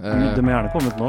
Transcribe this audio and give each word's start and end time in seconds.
Eh, 0.00 0.34
Det 0.36 0.42
må 0.44 0.52
gjerne 0.54 0.70
komme 0.72 0.90
ut 0.90 0.98
nå. 1.00 1.08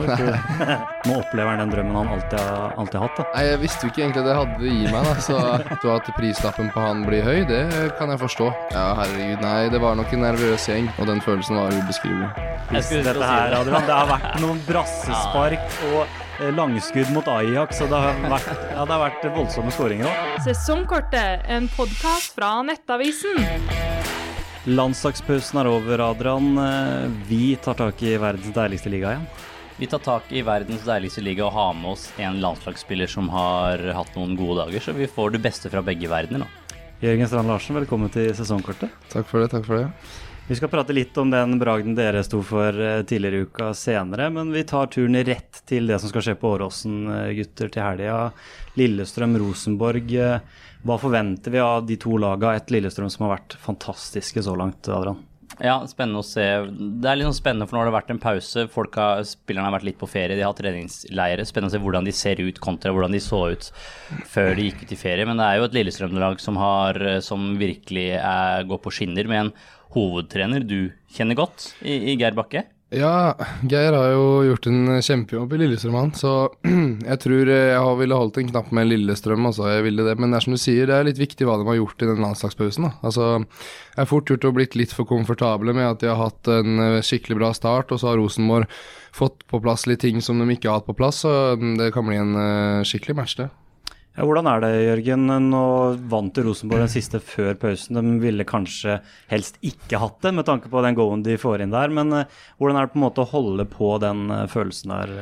Nå 1.08 1.18
opplever 1.18 1.50
han 1.54 1.62
den 1.64 1.72
drømmen 1.74 1.96
han 1.96 2.10
alltid 2.16 2.40
har, 2.40 2.74
alltid 2.78 3.00
har 3.00 3.08
hatt. 3.08 3.18
da. 3.22 3.26
Nei, 3.36 3.44
Jeg 3.52 3.60
visste 3.64 3.86
jo 3.88 3.92
ikke 3.94 4.04
egentlig 4.06 4.24
det 4.26 4.34
jeg 4.34 4.40
hadde 4.42 4.58
det 4.62 4.72
i 4.72 4.92
meg, 4.92 5.10
da. 5.10 5.14
Så 5.28 5.38
så 5.82 5.94
at 5.96 6.10
prislappen 6.18 6.72
på 6.74 6.84
han 6.84 7.04
blir 7.08 7.24
høy, 7.26 7.40
det 7.50 7.62
kan 8.00 8.12
jeg 8.14 8.20
forstå. 8.22 8.50
Ja, 8.76 8.86
herregud, 9.02 9.42
nei, 9.46 9.70
det 9.74 9.82
var 9.84 9.96
nok 10.00 10.12
en 10.14 10.26
nervøs 10.28 10.68
gjeng, 10.70 10.90
og 11.00 11.08
den 11.10 11.22
følelsen 11.26 11.58
var 11.60 11.72
ubeskrivelig. 11.76 12.30
Jeg 12.72 12.84
skulle 12.88 13.04
Dette 13.04 13.20
si 13.20 13.32
her, 13.32 13.50
det. 13.52 13.62
Adrian, 13.62 13.88
det 13.90 13.96
har 13.98 14.10
vært 14.12 14.42
noen 14.44 14.60
brassespark 14.68 15.80
og 15.92 16.02
eh, 16.42 16.52
langskudd 16.56 17.12
mot 17.16 17.28
Ajax, 17.38 17.82
og 17.86 17.92
det 17.94 18.04
har 18.06 18.22
vært, 18.36 18.52
ja, 18.72 18.86
det 18.86 18.96
har 18.98 19.04
vært 19.08 19.30
voldsomme 19.36 19.74
skåringer 19.76 20.08
òg. 20.12 20.36
Sesongkortet, 20.48 21.48
en 21.52 21.68
podkast 21.78 22.36
fra 22.38 22.54
Nettavisen. 22.68 23.91
Landslagspausen 24.70 25.58
er 25.58 25.68
over, 25.72 26.02
Adrian. 26.06 26.52
Eh, 26.62 27.10
Vi 27.28 27.56
tar 27.56 27.74
tak 27.74 28.02
i 28.06 28.14
verdens 28.22 28.54
deiligste 28.54 28.92
liga 28.94 29.16
igjen. 29.16 29.26
Vi 29.80 29.88
tar 29.90 30.00
tak 30.06 30.28
i 30.30 30.44
verdens 30.46 30.84
deiligste 30.86 31.24
liga 31.26 31.48
og 31.48 31.54
har 31.56 31.74
med 31.74 31.96
oss 31.96 32.12
en 32.22 32.38
landslagsspiller 32.44 33.10
som 33.10 33.30
har 33.34 33.82
hatt 33.98 34.14
noen 34.16 34.36
gode 34.38 34.60
dager, 34.62 34.80
så 34.86 34.94
vi 34.94 35.08
får 35.10 35.32
det 35.34 35.42
beste 35.42 35.72
fra 35.74 35.82
begge 35.82 36.06
verdener 36.12 36.44
nå. 36.44 36.50
Jørgen 37.02 37.26
Strand 37.32 37.50
Larsen, 37.50 37.74
velkommen 37.80 38.12
til 38.14 38.30
sesongkortet. 38.38 38.94
Takk 39.10 39.26
for 39.26 39.42
det, 39.42 39.50
takk 39.50 39.66
for 39.66 39.80
det. 39.82 39.88
Vi 40.52 40.56
skal 40.56 40.68
prate 40.68 40.92
litt 40.92 41.16
om 41.18 41.30
den 41.32 41.54
bragden 41.62 41.94
dere 41.96 42.26
sto 42.28 42.42
for 42.44 42.76
eh, 42.76 43.06
tidligere 43.08 43.38
i 43.40 43.46
uka 43.48 43.70
senere, 43.72 44.26
men 44.36 44.50
vi 44.52 44.66
tar 44.68 44.90
turen 44.92 45.16
rett 45.24 45.62
til 45.64 45.88
det 45.88 45.96
som 46.04 46.12
skal 46.12 46.26
skje 46.26 46.34
på 46.42 46.50
Åråsen, 46.58 46.98
eh, 47.08 47.30
gutter, 47.38 47.72
til 47.72 47.86
helga. 47.86 48.18
Lillestrøm-Rosenborg. 48.76 50.12
eh, 50.20 50.68
Hva 50.84 51.00
forventer 51.00 51.56
vi 51.56 51.64
av 51.64 51.88
de 51.88 51.96
to 51.96 52.20
lagene? 52.20 52.60
Et 52.60 52.76
Lillestrøm 52.76 53.08
som 53.14 53.30
har 53.30 53.38
vært 53.38 53.56
fantastiske 53.64 54.44
så 54.44 54.58
langt, 54.60 54.92
Adrian. 54.92 55.24
Ja, 55.64 55.78
spennende 55.88 56.20
å 56.20 56.28
se. 56.28 56.44
Det 56.68 57.08
er 57.08 57.16
litt 57.22 57.32
sånn 57.32 57.40
spennende, 57.40 57.70
for 57.70 57.78
nå 57.78 57.86
har 57.86 57.92
det 57.94 57.96
vært 58.02 58.12
en 58.12 58.24
pause. 58.28 58.68
Har, 58.76 59.24
spillerne 59.24 59.70
har 59.70 59.80
vært 59.80 59.88
litt 59.88 60.04
på 60.04 60.10
ferie, 60.20 60.36
de 60.36 60.44
har 60.44 60.56
treningsleire. 60.60 61.48
Spennende 61.48 61.72
å 61.72 61.80
se 61.80 61.86
hvordan 61.88 62.04
de 62.04 62.12
ser 62.12 62.44
ut 62.44 62.60
kontra 62.60 62.92
hvordan 62.92 63.16
de 63.16 63.24
så 63.24 63.46
ut 63.56 63.72
før 64.28 64.58
de 64.60 64.68
gikk 64.68 64.84
ut 64.84 64.98
i 65.00 65.04
ferie. 65.08 65.28
Men 65.30 65.40
det 65.40 65.48
er 65.48 65.62
jo 65.62 65.72
et 65.72 65.80
Lillestrøm-lag 65.80 66.44
som, 66.44 66.60
som 67.24 67.54
virkelig 67.62 68.10
er, 68.20 68.66
går 68.68 68.84
på 68.84 69.00
skinner, 69.00 69.32
med 69.32 69.46
en 69.46 69.54
hovedtrener 69.96 70.64
du 70.68 70.92
kjenner 71.12 71.38
godt, 71.40 71.72
i, 71.82 72.14
i 72.14 72.20
Geir 72.20 72.38
Bakke. 72.38 72.68
Ja, 72.92 73.38
Geir 73.72 73.96
har 73.96 74.10
jo 74.12 74.24
gjort 74.44 74.66
en 74.68 74.98
kjempejobb 75.00 75.54
i 75.56 75.62
Lillestrøm, 75.62 75.96
han. 75.96 76.10
Så 76.12 76.32
jeg 77.12 77.20
tror 77.24 77.52
jeg 77.54 77.94
ville 78.02 78.18
holdt 78.20 78.42
en 78.42 78.50
knapp 78.50 78.74
med 78.76 78.90
Lillestrøm, 78.90 79.48
altså. 79.48 79.70
Jeg 79.72 79.86
ville 79.86 80.04
det. 80.04 80.18
Men 80.20 80.34
det 80.34 80.42
er 80.42 80.46
som 80.46 80.58
du 80.58 80.60
sier, 80.60 80.90
det 80.90 80.98
er 80.98 81.08
litt 81.08 81.22
viktig 81.22 81.48
hva 81.48 81.56
de 81.62 81.70
har 81.70 81.80
gjort 81.80 82.04
i 82.04 82.10
den 82.10 82.20
landslagspausen. 82.20 82.90
da. 82.90 82.92
Altså, 83.08 83.30
jeg 83.94 84.04
er 84.04 84.12
fort 84.12 84.34
gjort 84.34 84.50
å 84.50 84.52
blitt 84.58 84.76
litt 84.76 84.96
for 84.96 85.08
komfortable 85.08 85.72
med 85.78 85.88
at 85.88 86.04
de 86.04 86.12
har 86.12 86.20
hatt 86.20 86.52
en 86.52 86.84
eh, 86.84 87.00
skikkelig 87.08 87.40
bra 87.40 87.54
start, 87.56 87.96
og 87.96 88.04
så 88.04 88.12
har 88.12 88.20
Rosenborg 88.20 88.68
fått 89.16 89.48
på 89.48 89.64
plass 89.64 89.88
litt 89.88 90.04
ting 90.04 90.20
som 90.24 90.44
de 90.44 90.52
ikke 90.52 90.68
har 90.68 90.82
hatt 90.82 90.92
på 90.92 91.00
plass. 91.00 91.24
Så 91.24 91.32
mm, 91.64 91.78
det 91.80 91.94
kan 91.96 92.12
bli 92.12 92.20
en 92.20 92.36
eh, 92.44 92.84
skikkelig 92.92 93.16
match, 93.24 93.40
det. 93.40 93.48
Ja, 94.12 94.26
hvordan 94.28 94.48
er 94.52 94.60
det, 94.60 94.72
Jørgen? 94.84 95.30
Nå 95.48 95.62
vant 96.12 96.40
Rosenborg 96.44 96.84
den 96.84 96.92
siste 96.92 97.22
før 97.24 97.56
pausen. 97.62 97.96
De 97.96 98.18
ville 98.20 98.44
kanskje 98.48 98.98
helst 99.32 99.56
ikke 99.64 100.02
hatt 100.02 100.20
det, 100.26 100.34
med 100.36 100.48
tanke 100.50 100.68
på 100.72 100.84
den 100.84 100.98
goen 100.98 101.24
de 101.24 101.38
får 101.40 101.64
inn 101.64 101.72
der. 101.72 101.94
Men 101.96 102.12
eh, 102.18 102.42
hvordan 102.60 102.76
er 102.82 102.90
det 102.90 102.92
på 102.92 103.00
en 103.00 103.06
måte 103.06 103.24
å 103.24 103.32
holde 103.32 103.68
på 103.72 103.94
den 104.04 104.26
eh, 104.36 104.48
følelsen 104.52 104.92
der? 104.92 105.16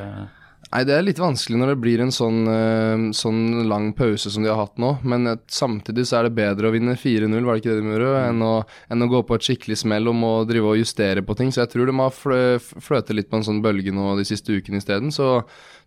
Nei, 0.70 0.84
det 0.86 0.94
er 0.94 1.02
litt 1.02 1.18
vanskelig 1.18 1.58
når 1.58 1.72
det 1.72 1.80
blir 1.82 2.00
en 2.04 2.12
sånn, 2.14 2.44
eh, 2.46 3.04
sånn 3.16 3.64
lang 3.66 3.88
pause 3.98 4.30
som 4.30 4.44
de 4.44 4.52
har 4.52 4.60
hatt 4.60 4.78
nå. 4.78 4.92
Men 5.02 5.26
samtidig 5.50 6.04
så 6.06 6.20
er 6.20 6.28
det 6.28 6.36
bedre 6.36 6.70
å 6.70 6.74
vinne 6.74 6.94
4-0, 6.94 7.42
var 7.42 7.58
det 7.58 7.64
ikke 7.64 7.74
det 7.74 7.82
de 7.82 7.90
gjorde, 7.90 8.12
enn 8.28 8.44
å, 8.46 8.52
enn 8.94 9.02
å 9.02 9.10
gå 9.10 9.24
på 9.26 9.34
et 9.34 9.48
skikkelig 9.48 9.80
smell 9.82 10.12
om 10.12 10.22
å 10.28 10.32
drive 10.46 10.70
og 10.70 10.78
justere 10.78 11.26
på 11.26 11.34
ting. 11.40 11.50
Så 11.50 11.64
jeg 11.64 11.72
tror 11.74 11.90
de 11.90 11.96
har 11.98 12.14
flø, 12.14 12.40
fløtet 12.62 13.18
litt 13.18 13.30
på 13.32 13.40
en 13.40 13.48
sånn 13.48 13.58
bølge 13.64 13.90
nå 13.96 14.14
de 14.20 14.28
siste 14.30 14.54
ukene 14.54 14.78
isteden. 14.78 15.10
Så 15.10 15.40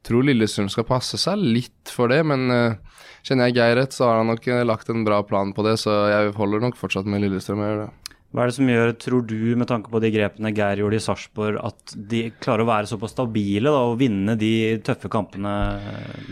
tror 0.04 0.28
Lillestrøm 0.28 0.68
skal 0.68 0.88
passe 0.88 1.20
seg 1.22 1.40
litt 1.40 1.92
for 1.92 2.12
det. 2.12 2.20
Men 2.28 2.52
uh, 2.52 3.00
kjenner 3.24 3.48
jeg 3.48 3.62
Geir 3.62 3.80
rett, 3.80 3.96
så 3.96 4.10
har 4.10 4.20
han 4.20 4.32
nok 4.34 4.48
eh, 4.52 4.66
lagt 4.68 4.92
en 4.92 5.08
bra 5.08 5.24
plan 5.24 5.56
på 5.56 5.64
det. 5.64 5.78
Så 5.80 5.96
jeg 6.12 6.36
holder 6.36 6.68
nok 6.68 6.80
fortsatt 6.80 7.08
med 7.08 7.24
Lillestrøm. 7.24 7.64
Jeg 7.64 7.72
gjør 7.72 7.86
det. 7.86 7.92
Hva 8.34 8.42
er 8.42 8.50
det 8.50 8.56
som 8.56 8.70
gjør, 8.72 8.92
tror 8.98 9.26
du, 9.30 9.38
med 9.62 9.68
tanke 9.70 9.92
på 9.94 10.00
de 10.02 10.10
grepene 10.10 10.50
Geir 10.58 10.80
gjorde 10.82 10.98
i 10.98 11.04
Sarpsborg, 11.06 11.60
at 11.62 11.94
de 12.10 12.24
klarer 12.42 12.66
å 12.66 12.70
være 12.72 12.90
såpass 12.90 13.14
stabile 13.14 13.70
da, 13.70 13.84
og 13.92 14.00
vinne 14.00 14.34
de 14.42 14.80
tøffe 14.82 15.12
kampene, 15.14 15.52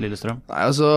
Lillestrøm? 0.01 0.39
Nei, 0.49 0.63
altså, 0.65 0.89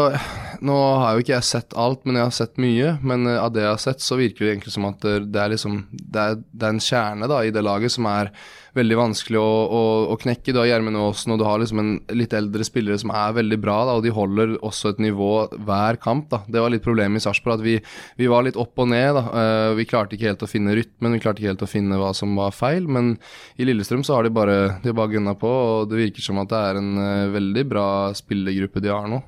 nå 0.65 0.79
har 1.03 1.13
jo 1.13 1.27
ikke 1.27 1.35
jeg 1.37 1.49
sett 1.51 1.77
alt, 1.77 2.07
men 2.09 2.17
jeg 2.17 2.25
har 2.25 2.37
sett 2.39 2.57
mye. 2.65 2.95
Men 3.05 3.29
eh, 3.29 3.37
av 3.37 3.53
det 3.53 3.67
jeg 3.67 3.75
har 3.75 3.85
sett, 3.85 4.01
så 4.01 4.17
virker 4.17 4.47
det 4.47 4.55
egentlig 4.55 4.73
som 4.79 4.89
at 4.89 5.05
det 5.05 5.41
er 5.43 5.53
liksom 5.53 5.77
Det 5.93 6.25
er, 6.25 6.41
det 6.41 6.69
er 6.69 6.73
en 6.73 6.85
kjerne 6.89 7.29
da, 7.35 7.43
i 7.45 7.53
det 7.53 7.65
laget 7.69 7.93
som 7.93 8.09
er 8.09 8.33
veldig 8.75 8.97
vanskelig 8.99 9.39
å, 9.39 9.51
å, 9.79 9.83
å 10.13 10.17
knekke. 10.21 10.53
Du 10.53 10.59
har 10.61 10.69
Gjermund 10.69 10.99
Aasen, 10.99 11.35
og 11.35 11.41
du 11.41 11.47
har 11.47 11.61
liksom 11.63 11.81
en 11.83 11.93
litt 12.17 12.35
eldre 12.37 12.67
spillere 12.67 12.99
som 13.01 13.13
er 13.15 13.37
veldig 13.37 13.59
bra, 13.63 13.77
da, 13.89 13.97
og 13.99 14.05
de 14.05 14.15
holder 14.15 14.57
også 14.67 14.95
et 14.95 15.03
nivå 15.05 15.31
hver 15.67 15.99
kamp. 16.03 16.29
da. 16.33 16.43
Det 16.51 16.63
var 16.63 16.75
litt 16.75 16.85
problemet 16.85 17.23
i 17.23 17.25
Sarpsborg, 17.25 17.61
at 17.61 17.67
vi, 17.67 17.77
vi 18.21 18.31
var 18.31 18.47
litt 18.47 18.59
opp 18.61 18.83
og 18.83 18.91
ned. 18.91 19.13
da. 19.19 19.25
Eh, 19.43 19.75
vi 19.79 19.89
klarte 19.91 20.19
ikke 20.19 20.33
helt 20.33 20.47
å 20.47 20.51
finne 20.51 20.75
rytmen, 20.77 21.15
vi 21.15 21.23
klarte 21.23 21.43
ikke 21.43 21.53
helt 21.55 21.67
å 21.67 21.71
finne 21.71 22.01
hva 22.01 22.11
som 22.17 22.35
var 22.39 22.55
feil. 22.57 22.89
Men 22.91 23.15
i 23.57 23.69
Lillestrøm 23.69 24.03
så 24.07 24.19
har 24.19 24.27
de 24.27 24.35
bare, 24.35 24.59
de 24.83 24.97
bare 24.97 25.15
gunna 25.15 25.37
på, 25.39 25.51
og 25.51 25.93
det 25.93 26.03
virker 26.03 26.27
som 26.27 26.43
at 26.43 26.51
det 26.51 26.65
er 26.71 26.83
en 26.83 26.91
eh, 27.05 27.31
veldig 27.35 27.69
bra 27.71 27.87
spillergruppe 28.17 28.83
de 28.85 28.93
har 28.93 29.09
nå. 29.11 29.23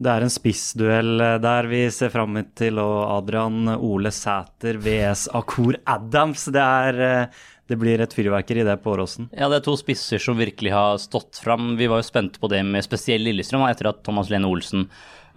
Det 0.00 0.08
er 0.08 0.24
en 0.24 0.32
spissduell 0.32 1.20
eh, 1.20 1.38
der 1.44 1.66
vi 1.68 1.82
ser 1.92 2.12
fram 2.14 2.38
til, 2.56 2.78
og 2.80 3.00
Adrian 3.18 3.74
Ole 3.76 4.12
Sæter 4.14 4.78
vs. 4.80 5.26
Akur 5.36 5.76
Adams. 5.84 6.46
Det, 6.54 6.62
er, 6.62 7.28
det 7.70 7.78
blir 7.78 8.02
et 8.02 8.14
fyrverkeri 8.14 8.64
det 8.66 8.76
på 8.82 8.90
Åråsen. 8.96 9.28
Ja, 9.30 9.46
det 9.50 9.60
er 9.60 9.66
to 9.68 9.76
spisser 9.78 10.22
som 10.22 10.38
virkelig 10.40 10.72
har 10.74 10.98
stått 11.02 11.38
fram. 11.38 11.76
Vi 11.78 11.86
var 11.90 12.02
jo 12.02 12.08
spente 12.08 12.42
på 12.42 12.50
det 12.50 12.64
med 12.66 12.82
spesielt 12.86 13.22
Lillestrøm 13.28 13.62
etter 13.68 13.92
at 13.92 14.02
Thomas 14.06 14.32
Lene 14.32 14.50
Olsen 14.50 14.88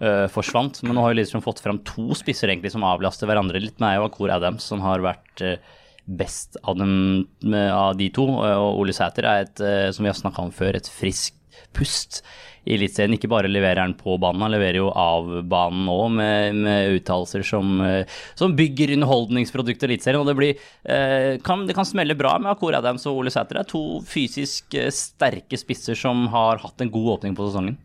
øh, 0.02 0.26
forsvant. 0.32 0.82
Men 0.82 0.98
nå 0.98 1.04
har 1.04 1.14
jo 1.14 1.20
Lillestrøm 1.20 1.44
fått 1.46 1.62
fram 1.62 1.78
to 1.86 2.10
spisser 2.18 2.50
egentlig 2.50 2.74
som 2.74 2.86
avlaster 2.86 3.30
hverandre 3.30 3.62
litt. 3.62 3.78
Med 3.82 4.02
Akor 4.02 4.34
Adams 4.34 4.66
som 4.66 4.82
har 4.82 5.04
vært 5.04 5.44
øh, 5.46 5.56
best 6.04 6.58
av, 6.62 6.76
dem, 6.80 7.24
av 7.54 7.94
de 8.00 8.10
to. 8.12 8.26
Og 8.26 8.82
Ole 8.82 8.96
Sæter 8.96 9.30
er 9.30 9.46
et, 9.46 9.62
øh, 9.62 9.88
som 9.94 10.04
vi 10.04 10.10
har 10.10 10.18
snakka 10.18 10.48
om 10.48 10.52
før, 10.54 10.80
et 10.80 10.90
friskt 10.90 11.38
pust 11.76 12.22
i 12.64 12.74
Eliteserien. 12.76 13.14
Ikke 13.16 13.30
bare 13.30 13.50
leverer 13.50 13.82
han 13.82 13.96
på 13.98 14.16
banen, 14.20 14.44
han 14.46 14.54
leverer 14.54 14.80
jo 14.80 14.90
av 14.90 15.30
banen 15.50 15.88
òg, 15.92 16.06
med, 16.18 16.60
med 16.64 16.98
uttalelser 16.98 17.44
som, 17.46 17.76
eh, 17.84 18.18
som 18.38 18.56
bygger 18.56 18.94
underholdningsprodukter 18.96 19.90
i 19.90 19.94
Eliteserien. 19.96 20.22
Og 20.22 20.30
det, 20.30 20.36
blir, 20.38 20.66
eh, 20.84 21.34
kan, 21.44 21.66
det 21.68 21.76
kan 21.76 21.88
smelle 21.88 22.16
bra 22.18 22.36
med 22.38 22.54
Akor 22.54 22.76
Adams 22.78 23.06
og 23.10 23.22
Ole 23.22 23.34
Sæter. 23.34 23.60
Det 23.60 23.66
er 23.66 23.72
to 23.74 23.84
fysisk 24.08 24.78
eh, 24.80 24.92
sterke 24.94 25.60
spisser 25.60 25.98
som 25.98 26.26
har 26.32 26.62
hatt 26.64 26.84
en 26.84 26.92
god 26.94 27.18
åpning 27.18 27.36
på 27.36 27.48
sesongen. 27.50 27.78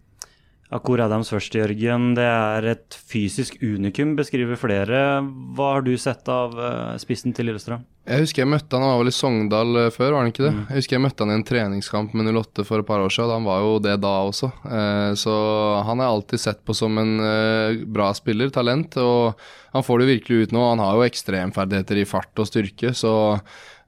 Akur 0.69 1.01
Adams 1.01 1.31
først, 1.33 1.55
Jørgen. 1.57 2.11
Det 2.13 2.25
er 2.29 2.65
et 2.75 2.95
fysisk 3.09 3.55
unikum, 3.63 4.11
beskriver 4.17 4.59
flere. 4.59 4.99
Hva 5.57 5.69
har 5.73 5.85
du 5.85 5.95
sett 5.97 6.29
av 6.29 6.53
eh, 6.53 6.99
spissen 7.01 7.33
til 7.33 7.49
Lillestrøm? 7.49 7.87
Jeg 8.09 8.23
husker 8.23 8.43
jeg 8.43 8.49
møtte 8.51 8.77
han, 8.77 8.85
han 8.85 8.93
var 8.93 8.99
vel 9.01 9.09
i 9.09 9.15
Sogndal 9.17 9.79
eh, 9.81 9.89
før, 9.93 10.13
var 10.13 10.21
han 10.21 10.29
ikke 10.29 10.45
det? 10.45 10.51
Jeg 10.69 10.83
husker 10.83 10.97
jeg 10.97 11.03
møtte 11.07 11.25
han 11.25 11.33
i 11.33 11.37
en 11.39 11.45
treningskamp 11.49 12.13
med 12.13 12.29
08 12.37 12.67
for 12.69 12.83
et 12.83 12.89
par 12.89 13.01
år 13.01 13.15
siden, 13.15 13.33
han 13.39 13.49
var 13.49 13.65
jo 13.65 13.73
det 13.87 13.95
da 14.05 14.13
også. 14.27 14.51
Eh, 14.69 15.09
så 15.17 15.39
han 15.89 16.05
er 16.05 16.11
alltid 16.11 16.45
sett 16.45 16.61
på 16.61 16.77
som 16.77 17.01
en 17.01 17.17
bra 17.89 18.11
spiller, 18.17 18.53
talent, 18.53 18.99
og 19.01 19.41
han 19.73 19.85
får 19.85 20.03
det 20.03 20.11
virkelig 20.13 20.45
ut 20.45 20.53
nå. 20.53 20.67
Han 20.69 20.85
har 20.85 20.99
jo 20.99 21.09
ekstremferdigheter 21.09 22.03
i 22.03 22.07
fart 22.09 22.45
og 22.45 22.49
styrke, 22.49 22.93
så 22.93 23.15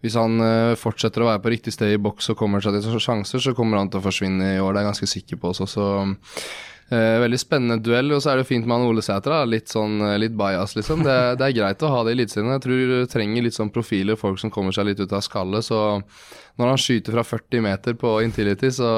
hvis 0.01 0.17
han 0.17 0.41
eh, 0.41 0.73
fortsetter 0.79 1.23
å 1.23 1.29
være 1.29 1.43
på 1.43 1.53
riktig 1.53 1.75
sted 1.75 1.93
i 1.93 2.01
boks 2.01 2.33
og 2.33 2.39
kommer 2.39 2.63
seg 2.63 2.79
til 2.79 2.99
sjanser, 3.01 3.43
så 3.43 3.55
kommer 3.57 3.81
han 3.81 3.91
til 3.91 4.01
å 4.01 4.05
forsvinne 4.05 4.55
i 4.55 4.59
år, 4.59 4.73
det 4.73 4.81
er 4.81 4.85
jeg 4.85 4.91
ganske 4.93 5.13
sikker 5.15 5.41
på 5.41 5.53
også. 5.53 5.69
Så 5.69 5.87
Eh, 6.91 7.21
veldig 7.23 7.37
spennende 7.39 7.79
duell, 7.79 8.11
og 8.11 8.19
så 8.19 8.33
er 8.33 8.41
det 8.41 8.49
fint 8.49 8.65
med 8.67 8.75
han 8.75 8.89
Ole 8.89 9.03
Sæter. 9.05 9.31
Litt 9.47 9.71
sånn, 9.71 10.01
eh, 10.03 10.17
litt 10.19 10.33
bajas, 10.35 10.73
liksom. 10.75 11.05
Det, 11.07 11.15
det 11.39 11.45
er 11.45 11.55
greit 11.55 11.85
å 11.87 11.91
ha 11.93 12.01
det 12.03 12.11
i 12.11 12.17
Eliteserien. 12.17 12.51
Jeg 12.51 12.63
tror 12.65 12.81
du 12.89 12.95
trenger 13.07 13.45
litt 13.45 13.55
sånn 13.55 13.71
profiler, 13.71 14.19
folk 14.19 14.41
som 14.41 14.51
kommer 14.51 14.75
seg 14.75 14.89
litt 14.89 14.99
ut 14.99 15.15
av 15.15 15.23
skallet. 15.23 15.63
Så 15.63 15.79
når 16.59 16.67
han 16.73 16.81
skyter 16.81 17.15
fra 17.15 17.23
40 17.25 17.61
meter 17.65 17.95
på 17.97 18.11
Intility, 18.25 18.69
så 18.75 18.89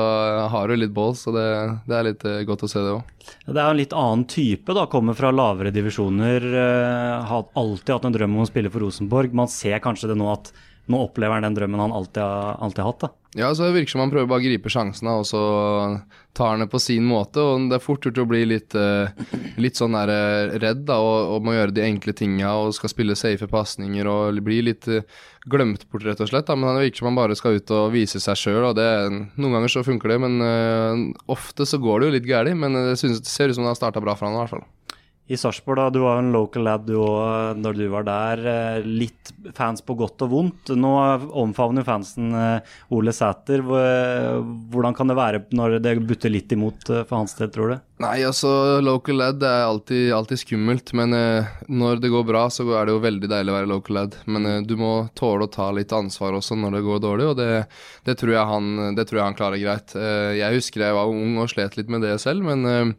har 0.52 0.68
du 0.68 0.76
litt 0.76 0.94
balls, 0.96 1.26
og 1.30 1.38
det, 1.38 1.46
det 1.88 1.96
er 2.00 2.08
litt 2.10 2.26
eh, 2.26 2.42
godt 2.50 2.66
å 2.66 2.72
se 2.72 2.82
det 2.84 2.96
òg. 2.98 3.16
Det 3.46 3.56
er 3.60 3.70
en 3.70 3.80
litt 3.80 3.94
annen 3.96 4.26
type, 4.30 4.74
da. 4.76 4.88
Kommer 4.92 5.16
fra 5.18 5.32
lavere 5.32 5.72
divisjoner. 5.72 6.44
eh, 6.52 7.24
Har 7.30 7.48
alltid 7.56 7.94
hatt 7.96 8.06
en 8.10 8.18
drøm 8.18 8.36
om 8.38 8.44
å 8.44 8.50
spille 8.50 8.72
for 8.74 8.84
Rosenborg. 8.84 9.34
Man 9.38 9.48
ser 9.52 9.80
kanskje 9.84 10.12
det 10.12 10.20
nå 10.20 10.32
at 10.34 10.52
nå 10.92 11.00
opplever 11.00 11.38
han 11.38 11.46
den 11.48 11.54
drømmen 11.56 11.80
han 11.80 11.94
alltid 11.96 12.20
har, 12.20 12.58
alltid 12.60 12.82
har 12.84 12.90
hatt. 12.92 13.04
da. 13.06 13.10
Ja, 13.40 13.48
så 13.56 13.64
det 13.70 13.78
virker 13.78 13.94
som 13.96 14.02
han 14.04 14.12
prøver 14.12 14.28
bare 14.30 14.44
å 14.44 14.44
gripe 14.44 14.70
sjansene, 14.70 15.14
og 15.22 15.24
så 15.26 15.40
tar 16.36 16.52
han 16.52 16.60
det 16.66 16.68
på 16.74 16.82
sin 16.84 17.06
måte. 17.08 17.40
Og 17.40 17.70
det 17.72 17.78
er 17.80 17.86
fort 17.86 18.04
gjort 18.06 18.20
å 18.20 18.26
bli 18.30 18.42
litt, 18.52 18.76
eh, 18.76 19.08
litt 19.64 19.80
sånn 19.80 19.96
der, 19.96 20.12
eh, 20.12 20.58
redd 20.60 20.84
da, 20.90 20.98
og, 21.00 21.32
og 21.38 21.48
må 21.48 21.56
gjøre 21.56 21.74
de 21.78 21.86
enkle 21.88 22.14
tinga 22.20 22.52
og 22.60 22.74
skal 22.76 22.92
spille 22.92 23.16
safe 23.16 23.48
pasninger 23.50 24.10
og 24.12 24.42
bli 24.46 24.60
litt 24.68 24.88
eh, 24.92 25.08
glemt 25.50 25.86
bort, 25.92 26.06
rett 26.06 26.22
og 26.24 26.30
slett. 26.30 26.48
Da. 26.48 26.56
Men 26.60 26.78
det 26.78 26.88
virker 26.88 27.04
som 27.04 27.10
han 27.12 27.20
bare 27.20 27.38
skal 27.40 27.60
ut 27.60 27.74
og 27.76 27.94
vise 27.96 28.22
seg 28.24 28.40
sjøl, 28.40 28.62
og 28.70 28.78
det, 28.80 28.88
noen 29.36 29.58
ganger 29.58 29.74
så 29.74 29.86
funker 29.86 30.14
det, 30.14 30.20
men 30.24 30.40
uh, 30.44 31.26
ofte 31.34 31.68
så 31.70 31.80
går 31.84 32.00
det 32.00 32.10
jo 32.10 32.16
litt 32.18 32.30
galt. 32.30 32.56
Men 32.60 32.78
det, 32.78 32.98
synes, 33.02 33.24
det 33.24 33.32
ser 33.32 33.52
ut 33.52 33.58
som 33.58 33.68
det 33.68 33.74
har 33.74 33.80
starta 33.80 34.04
bra 34.04 34.16
for 34.18 34.30
han 34.30 34.38
i 34.38 34.42
hvert 34.44 34.56
fall. 34.56 34.66
I 35.32 35.38
Sarpsborg, 35.40 35.80
da, 35.80 35.86
du 35.90 36.02
var 36.04 36.18
jo 36.18 36.24
en 36.26 36.34
local 36.36 36.66
lad 36.68 36.84
du 36.84 36.98
òg 37.00 37.60
når 37.64 37.78
du 37.80 37.84
var 37.94 38.04
der. 38.08 38.42
Eh, 38.44 38.88
litt 38.88 39.32
fans 39.56 39.80
på 39.86 39.96
godt 39.96 40.26
og 40.26 40.34
vondt. 40.34 40.74
Nå 40.76 40.92
omfavner 41.40 41.86
fansen 41.88 42.36
eh, 42.36 42.74
Ole 42.92 43.14
Sæter. 43.16 43.64
Hvordan 43.64 44.98
kan 44.98 45.08
det 45.08 45.16
være 45.16 45.46
når 45.56 45.78
det 45.84 45.96
butter 46.04 46.34
litt 46.34 46.52
imot 46.52 46.90
eh, 46.92 47.06
for 47.08 47.22
hans 47.22 47.38
del, 47.40 47.54
tror 47.56 47.72
du? 47.72 47.78
Nei, 48.04 48.18
altså 48.28 48.82
local 48.84 49.16
lad 49.22 49.44
er 49.48 49.64
alltid, 49.64 50.10
alltid 50.16 50.42
skummelt. 50.42 50.92
Men 50.98 51.16
eh, 51.16 51.52
når 51.72 52.02
det 52.04 52.12
går 52.12 52.26
bra, 52.28 52.48
så 52.52 52.66
er 52.76 52.90
det 52.90 52.96
jo 52.96 53.04
veldig 53.04 53.30
deilig 53.32 53.54
å 53.54 53.58
være 53.62 53.70
local 53.72 54.00
lad. 54.02 54.18
Men 54.28 54.50
eh, 54.50 54.58
du 54.68 54.76
må 54.80 54.92
tåle 55.16 55.48
å 55.48 55.54
ta 55.54 55.70
litt 55.76 55.94
ansvar 55.96 56.36
også 56.36 56.58
når 56.60 56.78
det 56.78 56.84
går 56.90 57.00
dårlig, 57.06 57.30
og 57.32 57.40
det, 57.40 57.48
det, 58.04 58.18
tror, 58.20 58.34
jeg 58.36 58.50
han, 58.50 58.74
det 58.98 59.08
tror 59.08 59.22
jeg 59.22 59.30
han 59.30 59.40
klarer 59.40 59.64
greit. 59.64 59.96
Eh, 59.96 60.34
jeg 60.42 60.60
husker 60.60 60.84
jeg 60.84 61.00
var 61.00 61.16
ung 61.16 61.40
og 61.40 61.48
slet 61.54 61.80
litt 61.80 61.94
med 61.94 62.04
det 62.04 62.18
selv, 62.24 62.44
men 62.44 62.92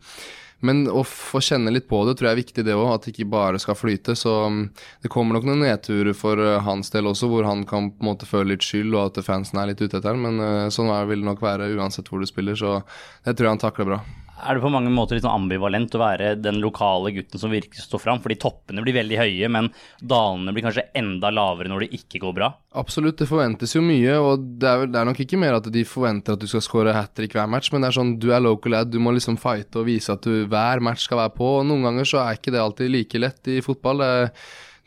men 0.65 0.85
å 0.89 1.03
få 1.05 1.43
kjenne 1.45 1.73
litt 1.75 1.89
på 1.91 2.01
det 2.07 2.17
tror 2.17 2.31
jeg 2.31 2.37
er 2.37 2.41
viktig, 2.41 2.65
det 2.65 2.77
òg. 2.77 2.89
At 2.95 3.07
det 3.07 3.15
ikke 3.15 3.29
bare 3.35 3.61
skal 3.61 3.77
flyte. 3.77 4.17
Så 4.17 4.33
um, 4.49 4.63
det 5.05 5.13
kommer 5.13 5.37
nok 5.37 5.49
noen 5.49 5.65
nedturer 5.67 6.17
for 6.17 6.41
uh, 6.41 6.63
hans 6.65 6.93
del 6.95 7.11
også, 7.11 7.29
hvor 7.33 7.49
han 7.49 7.67
kan 7.69 7.91
på 7.93 8.05
en 8.05 8.11
måte 8.13 8.29
føle 8.29 8.55
litt 8.55 8.65
skyld, 8.65 8.95
og 8.95 9.11
at 9.11 9.25
fansen 9.27 9.61
er 9.61 9.73
litt 9.73 9.83
ute 9.85 9.99
etter 9.99 10.15
ham. 10.15 10.25
Men 10.25 10.41
uh, 10.41 10.73
sånn 10.73 10.93
vil 11.11 11.25
det 11.25 11.31
nok 11.31 11.45
være 11.45 11.73
uansett 11.77 12.09
hvor 12.09 12.23
du 12.23 12.31
spiller, 12.31 12.57
så 12.59 12.79
det 13.27 13.37
tror 13.37 13.51
jeg 13.51 13.57
han 13.59 13.67
takler 13.67 13.93
bra 13.93 14.05
er 14.35 14.57
det 14.57 14.63
på 14.65 14.71
mange 14.73 14.91
måter 14.93 15.17
litt 15.17 15.25
sånn 15.25 15.45
ambivalent 15.45 15.95
å 15.95 16.01
være 16.01 16.33
den 16.43 16.59
lokale 16.63 17.13
gutten 17.15 17.41
som 17.41 17.53
virkelig 17.55 17.85
står 17.85 18.03
fram? 18.03 18.21
Fordi 18.25 18.37
toppene 18.43 18.83
blir 18.85 18.97
veldig 18.97 19.19
høye, 19.21 19.51
men 19.53 19.71
dalene 20.03 20.55
blir 20.55 20.67
kanskje 20.67 20.89
enda 20.99 21.31
lavere 21.35 21.71
når 21.71 21.85
det 21.85 22.01
ikke 22.01 22.21
går 22.25 22.35
bra? 22.41 22.51
Absolutt, 22.81 23.19
det 23.21 23.31
forventes 23.31 23.77
jo 23.77 23.85
mye, 23.85 24.19
og 24.19 24.45
det 24.61 24.71
er, 24.71 24.87
det 24.91 25.01
er 25.01 25.09
nok 25.11 25.23
ikke 25.25 25.41
mer 25.41 25.59
at 25.61 25.71
de 25.73 25.87
forventer 25.89 26.35
at 26.35 26.43
du 26.43 26.51
skal 26.51 26.65
skåre 26.67 26.97
hat 26.97 27.15
trick 27.15 27.37
hver 27.37 27.51
match, 27.51 27.71
men 27.73 27.85
det 27.85 27.93
er 27.93 27.99
sånn 28.01 28.15
du 28.23 28.31
er 28.35 28.43
local 28.45 28.81
ad, 28.81 28.93
du 28.93 29.01
må 29.03 29.15
liksom 29.15 29.39
fighte 29.41 29.83
og 29.83 29.89
vise 29.89 30.13
at 30.15 30.27
du 30.27 30.45
hver 30.51 30.83
match 30.85 31.07
skal 31.07 31.23
være 31.23 31.37
på. 31.39 31.57
og 31.61 31.67
Noen 31.71 31.87
ganger 31.89 32.11
så 32.11 32.25
er 32.25 32.39
ikke 32.39 32.55
det 32.55 32.63
alltid 32.63 32.95
like 32.95 33.23
lett 33.23 33.55
i 33.55 33.61
fotball. 33.65 34.03
det 34.03 34.13
er 34.19 34.33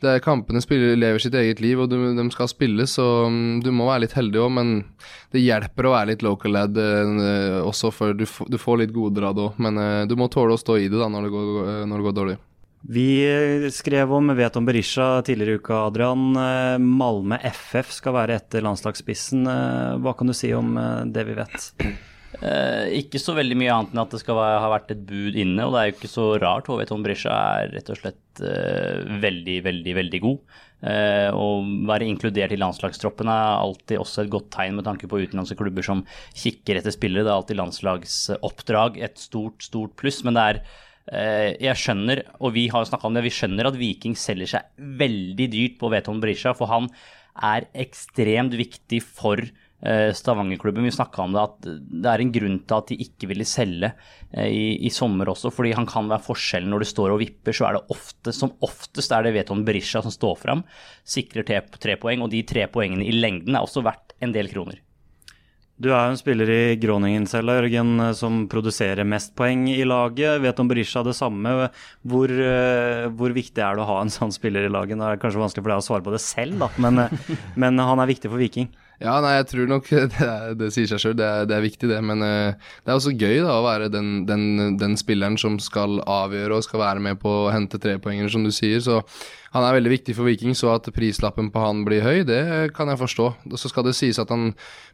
er 0.06 0.20
kampene 0.22 0.60
spiller, 0.62 0.94
lever 0.98 1.22
sitt 1.22 1.34
eget 1.34 1.58
liv, 1.62 1.80
og 1.82 1.90
du, 1.90 1.96
de 2.14 2.24
skal 2.30 2.50
spilles, 2.50 2.92
så 2.94 3.26
um, 3.26 3.58
du 3.64 3.72
må 3.74 3.88
være 3.88 4.04
litt 4.04 4.14
heldig 4.14 4.42
òg. 4.44 4.52
Men 4.54 4.74
det 5.34 5.42
hjelper 5.42 5.88
å 5.88 5.94
være 5.96 6.12
litt 6.12 6.22
local 6.26 6.54
lad 6.54 6.78
eh, 6.78 7.58
også, 7.62 7.90
for 7.94 8.14
du, 8.14 8.22
du, 8.24 8.58
får 8.60 8.84
litt 8.84 8.92
goder 8.94 9.26
av 9.28 9.38
det 9.38 9.46
òg. 9.48 9.62
Men 9.64 9.80
eh, 9.82 10.04
du 10.10 10.14
må 10.20 10.30
tåle 10.30 10.54
å 10.54 10.60
stå 10.60 10.78
i 10.78 10.90
det 10.90 11.00
da 11.00 11.08
når 11.10 11.26
det 11.26 11.32
går, 11.34 11.50
uh, 11.58 11.82
når 11.90 11.96
det 11.96 12.06
går 12.08 12.18
dårlig. 12.20 12.36
Vi 12.88 13.08
skrev 13.74 14.12
om 14.14 14.30
vet 14.38 14.54
om 14.56 14.68
Berisha 14.68 15.08
tidligere 15.26 15.56
i 15.56 15.58
uka, 15.58 15.80
Adrian. 15.88 16.28
Malmö 16.78 17.40
FF 17.50 17.90
skal 17.96 18.14
være 18.14 18.36
etter 18.38 18.62
landslagsspissen. 18.62 19.42
Hva 19.98 20.14
kan 20.14 20.30
du 20.30 20.36
si 20.38 20.52
om 20.54 20.78
det 21.10 21.26
vi 21.26 21.34
vet? 21.40 21.66
Eh, 22.36 23.00
ikke 23.00 23.18
så 23.22 23.32
veldig 23.34 23.56
mye 23.56 23.72
annet 23.72 23.94
enn 23.94 24.02
at 24.02 24.12
det 24.12 24.20
skal 24.20 24.36
være, 24.36 24.62
ha 24.62 24.70
vært 24.74 24.92
et 24.92 25.04
bud 25.08 25.36
inne. 25.38 25.64
Og 25.64 25.74
det 25.74 25.80
er 25.80 25.88
jo 25.88 25.96
ikke 25.96 26.10
så 26.12 26.30
rart. 26.42 26.68
HV 26.68 26.84
Tom 26.90 27.04
Brisja 27.04 27.34
er 27.34 27.72
rett 27.74 27.92
og 27.92 28.00
slett 28.00 28.42
eh, 28.44 29.04
veldig, 29.24 29.60
veldig, 29.66 29.94
veldig 29.98 30.20
god. 30.24 30.58
Eh, 30.78 31.28
å 31.34 31.46
være 31.88 32.06
inkludert 32.06 32.52
i 32.54 32.60
landslagstroppen 32.60 33.30
er 33.32 33.62
alltid 33.64 33.98
også 33.98 34.22
et 34.22 34.30
godt 34.30 34.52
tegn 34.54 34.76
med 34.78 34.86
tanke 34.86 35.08
på 35.10 35.18
utenlandske 35.24 35.58
klubber 35.58 35.86
som 35.86 36.04
kikker 36.38 36.78
etter 36.78 36.94
spillere. 36.94 37.26
Det 37.26 37.32
er 37.32 37.38
alltid 37.40 37.62
landslagsoppdrag 37.62 39.00
et 39.08 39.18
stort, 39.18 39.64
stort 39.64 39.96
pluss. 39.98 40.20
Men 40.26 40.38
det 40.38 40.44
er 40.44 40.60
eh, 40.60 41.48
jeg 41.64 41.80
skjønner, 41.82 42.26
og 42.38 42.54
vi 42.58 42.68
har 42.74 42.86
snakka 42.86 43.08
om 43.08 43.16
det, 43.16 43.24
vi 43.26 43.34
skjønner 43.34 43.70
at 43.70 43.80
Viking 43.80 44.18
selger 44.18 44.58
seg 44.58 44.90
veldig 45.00 45.48
dyrt 45.56 45.80
på 45.80 45.90
Veton 45.96 46.20
Brisja, 46.22 46.54
for 46.58 46.70
han 46.70 46.92
er 47.48 47.68
ekstremt 47.78 48.54
viktig 48.58 49.00
for 49.06 49.40
Stavanger-klubben. 49.78 50.82
Vi 50.82 50.90
snakka 50.90 51.22
om 51.22 51.36
det 51.36 51.44
at 51.44 51.68
det 51.68 52.10
er 52.10 52.22
en 52.22 52.32
grunn 52.34 52.56
til 52.66 52.80
at 52.80 52.88
de 52.90 52.98
ikke 53.04 53.28
ville 53.30 53.46
selge 53.46 53.92
eh, 54.32 54.48
i, 54.50 54.64
i, 54.88 54.90
sommer 54.90 55.30
også, 55.30 55.52
fordi 55.54 55.76
han 55.78 55.86
kan 55.86 56.10
være 56.10 56.26
forskjellen 56.26 56.72
når 56.74 56.82
du 56.82 56.88
står 56.90 57.14
og 57.14 57.22
vipper. 57.22 57.54
Så 57.54 57.68
er 57.68 57.78
det 57.78 57.94
ofte, 57.94 58.34
som 58.34 58.56
oftest 58.66 59.14
er 59.14 59.26
det 59.26 59.36
Veton 59.36 59.62
Berisha 59.68 60.02
som 60.02 60.14
står 60.14 60.34
fram, 60.42 60.66
sikrer 61.06 61.46
tre, 61.46 61.62
tre 61.78 61.94
poeng, 62.00 62.26
og 62.26 62.34
de 62.34 62.42
tre 62.48 62.66
poengene 62.72 63.06
i 63.06 63.14
lengden 63.14 63.54
er 63.54 63.62
også 63.62 63.86
verdt 63.86 64.16
en 64.24 64.34
del 64.34 64.50
kroner. 64.50 64.82
Du 65.78 65.92
er 65.92 66.08
jo 66.08 66.10
en 66.10 66.18
spiller 66.18 66.50
i 66.50 66.62
Groningen 66.82 67.28
selv, 67.30 67.52
Jørgen, 67.54 68.00
som 68.18 68.40
produserer 68.50 69.06
mest 69.06 69.30
poeng 69.38 69.68
i 69.70 69.84
laget. 69.86 70.40
Vet 70.42 70.58
om 70.58 70.66
Berisha 70.66 71.04
det 71.06 71.14
samme. 71.14 71.52
Hvor, 72.02 72.26
eh, 72.26 73.06
hvor, 73.14 73.30
viktig 73.30 73.62
er 73.62 73.78
det 73.78 73.84
å 73.84 73.90
ha 73.92 74.00
en 74.02 74.10
sånn 74.10 74.34
spiller 74.34 74.66
i 74.66 74.72
laget? 74.74 74.98
Det 74.98 75.06
er 75.06 75.22
kanskje 75.22 75.44
vanskelig 75.44 75.62
for 75.62 75.70
deg 75.70 75.84
å 75.84 75.86
svare 75.86 76.06
på 76.08 76.16
det 76.16 76.22
selv, 76.24 76.58
da, 76.64 76.72
men, 76.82 77.04
men 77.62 77.78
han 77.78 78.02
er 78.02 78.10
viktig 78.10 78.26
for 78.26 78.42
Viking. 78.42 78.66
Ja, 78.98 79.20
nei, 79.22 79.36
jeg 79.36 79.46
tror 79.52 79.68
nok 79.70 79.88
det, 79.94 80.24
er, 80.24 80.54
det 80.58 80.72
sier 80.74 80.88
seg 80.90 81.02
sjøl, 81.02 81.16
det, 81.18 81.28
det, 81.50 81.54
er 81.54 81.64
viktig 81.64 81.90
det. 81.90 82.00
Men 82.02 82.24
uh, 82.24 82.70
det 82.82 82.90
er 82.90 82.98
også 82.98 83.14
gøy 83.14 83.42
da 83.44 83.58
å 83.60 83.66
være 83.66 83.90
den, 83.94 84.24
den, 84.28 84.76
den, 84.80 84.96
spilleren 84.98 85.38
som 85.38 85.60
skal 85.62 86.00
avgjøre 86.02 86.58
og 86.58 86.66
skal 86.66 86.82
være 86.82 87.04
med 87.06 87.20
på 87.22 87.34
å 87.44 87.52
hente 87.54 87.80
trepoengere, 87.82 88.32
som 88.32 88.46
du 88.46 88.50
sier. 88.54 88.82
Så 88.82 89.02
han 89.54 89.64
er 89.64 89.78
veldig 89.78 89.92
viktig 89.94 90.14
for 90.16 90.28
Viking, 90.28 90.52
så 90.56 90.74
at 90.74 90.90
prislappen 90.92 91.48
på 91.52 91.62
han 91.62 91.80
blir 91.86 92.04
høy, 92.04 92.20
det 92.28 92.42
kan 92.76 92.90
jeg 92.92 93.00
forstå. 93.00 93.28
Så 93.56 93.70
skal 93.70 93.86
det 93.86 93.94
sies 93.96 94.18
at 94.20 94.28
han 94.34 94.50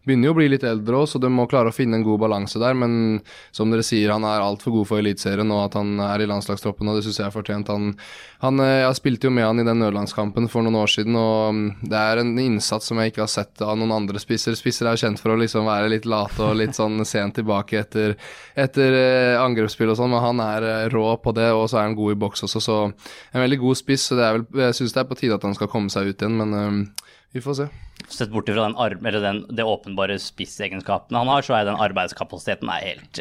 begynner 0.06 0.28
jo 0.28 0.34
å 0.34 0.38
bli 0.38 0.46
litt 0.52 0.66
eldre 0.68 1.00
òg, 1.00 1.08
så 1.10 1.18
de 1.18 1.30
må 1.32 1.48
klare 1.50 1.72
å 1.72 1.74
finne 1.74 1.98
en 1.98 2.04
god 2.06 2.22
balanse 2.22 2.60
der. 2.62 2.76
Men 2.78 3.18
som 3.54 3.72
dere 3.72 3.82
sier, 3.86 4.12
han 4.14 4.26
er 4.28 4.44
altfor 4.44 4.76
god 4.76 4.90
for 4.92 5.02
Eliteserien, 5.02 5.50
og 5.50 5.64
at 5.64 5.78
han 5.80 5.98
er 6.06 6.22
i 6.22 6.28
landslagstroppen, 6.30 6.90
og 6.90 6.98
det 6.98 7.06
syns 7.06 7.18
jeg 7.22 7.26
er 7.26 7.34
fortjent. 7.34 7.72
Han, 7.72 7.96
han, 8.44 8.62
eh, 8.62 8.84
jeg 8.84 9.00
spilte 9.00 9.28
jo 9.28 9.34
med 9.34 9.48
han 9.48 9.62
i 9.62 9.66
den 9.66 9.82
nødlandskampen 9.82 10.46
for 10.52 10.66
noen 10.66 10.78
år 10.84 10.92
siden, 10.92 11.18
og 11.18 11.56
mm, 11.56 11.66
det 11.90 12.04
er 12.04 12.22
en 12.22 12.34
innsats 12.44 12.92
som 12.92 13.02
jeg 13.02 13.10
ikke 13.10 13.24
har 13.24 13.34
sett 13.34 13.64
av 13.64 13.74
noen 13.80 13.93
andre 13.94 14.20
spisser. 14.22 14.56
Spisser 14.58 14.88
er 14.88 14.96
jo 14.96 15.04
kjent 15.04 15.20
for 15.22 15.34
å 15.34 15.38
liksom 15.40 15.68
være 15.68 15.90
litt 15.92 16.08
late 16.08 16.42
og 16.44 16.58
litt 16.58 16.76
sånn 16.76 17.00
sent 17.08 17.38
tilbake 17.38 17.80
etter, 17.80 18.16
etter 18.58 18.98
eh, 18.98 19.40
angrepsspill 19.40 19.92
og 19.92 19.98
sånn, 20.00 20.12
men 20.14 20.24
han 20.24 20.42
er 20.44 20.68
eh, 20.68 20.88
rå 20.92 21.06
på 21.22 21.34
det, 21.36 21.50
og 21.54 21.68
så 21.70 21.80
er 21.80 21.88
han 21.88 21.98
god 21.98 22.16
i 22.16 22.20
boks 22.26 22.46
også, 22.48 22.62
så 22.62 22.78
en 22.88 23.44
veldig 23.44 23.60
god 23.62 23.80
spiss. 23.80 24.10
så 24.10 24.18
det 24.18 24.26
er 24.26 24.38
vel 24.38 24.66
jeg 24.66 24.78
syns 24.80 24.94
det 24.94 25.02
er 25.02 25.10
på 25.10 25.18
tide 25.18 25.38
at 25.38 25.46
han 25.46 25.56
skal 25.56 25.70
komme 25.72 25.92
seg 25.92 26.10
ut 26.10 26.22
igjen, 26.22 26.38
men 26.40 26.54
um, 26.54 26.80
vi 27.34 27.42
får 27.42 27.58
se. 27.58 27.66
Sett 28.10 28.30
bort 28.30 28.50
fra 28.50 28.66
den, 28.68 29.20
den, 29.22 29.38
det 29.56 29.64
åpenbare 29.66 30.18
spissegenskapene 30.22 31.22
han 31.22 31.30
har, 31.32 31.46
så 31.46 31.56
er 31.56 31.64
den 31.66 31.80
arbeidskapasiteten 31.80 32.68
er 32.70 32.82
helt 32.84 33.20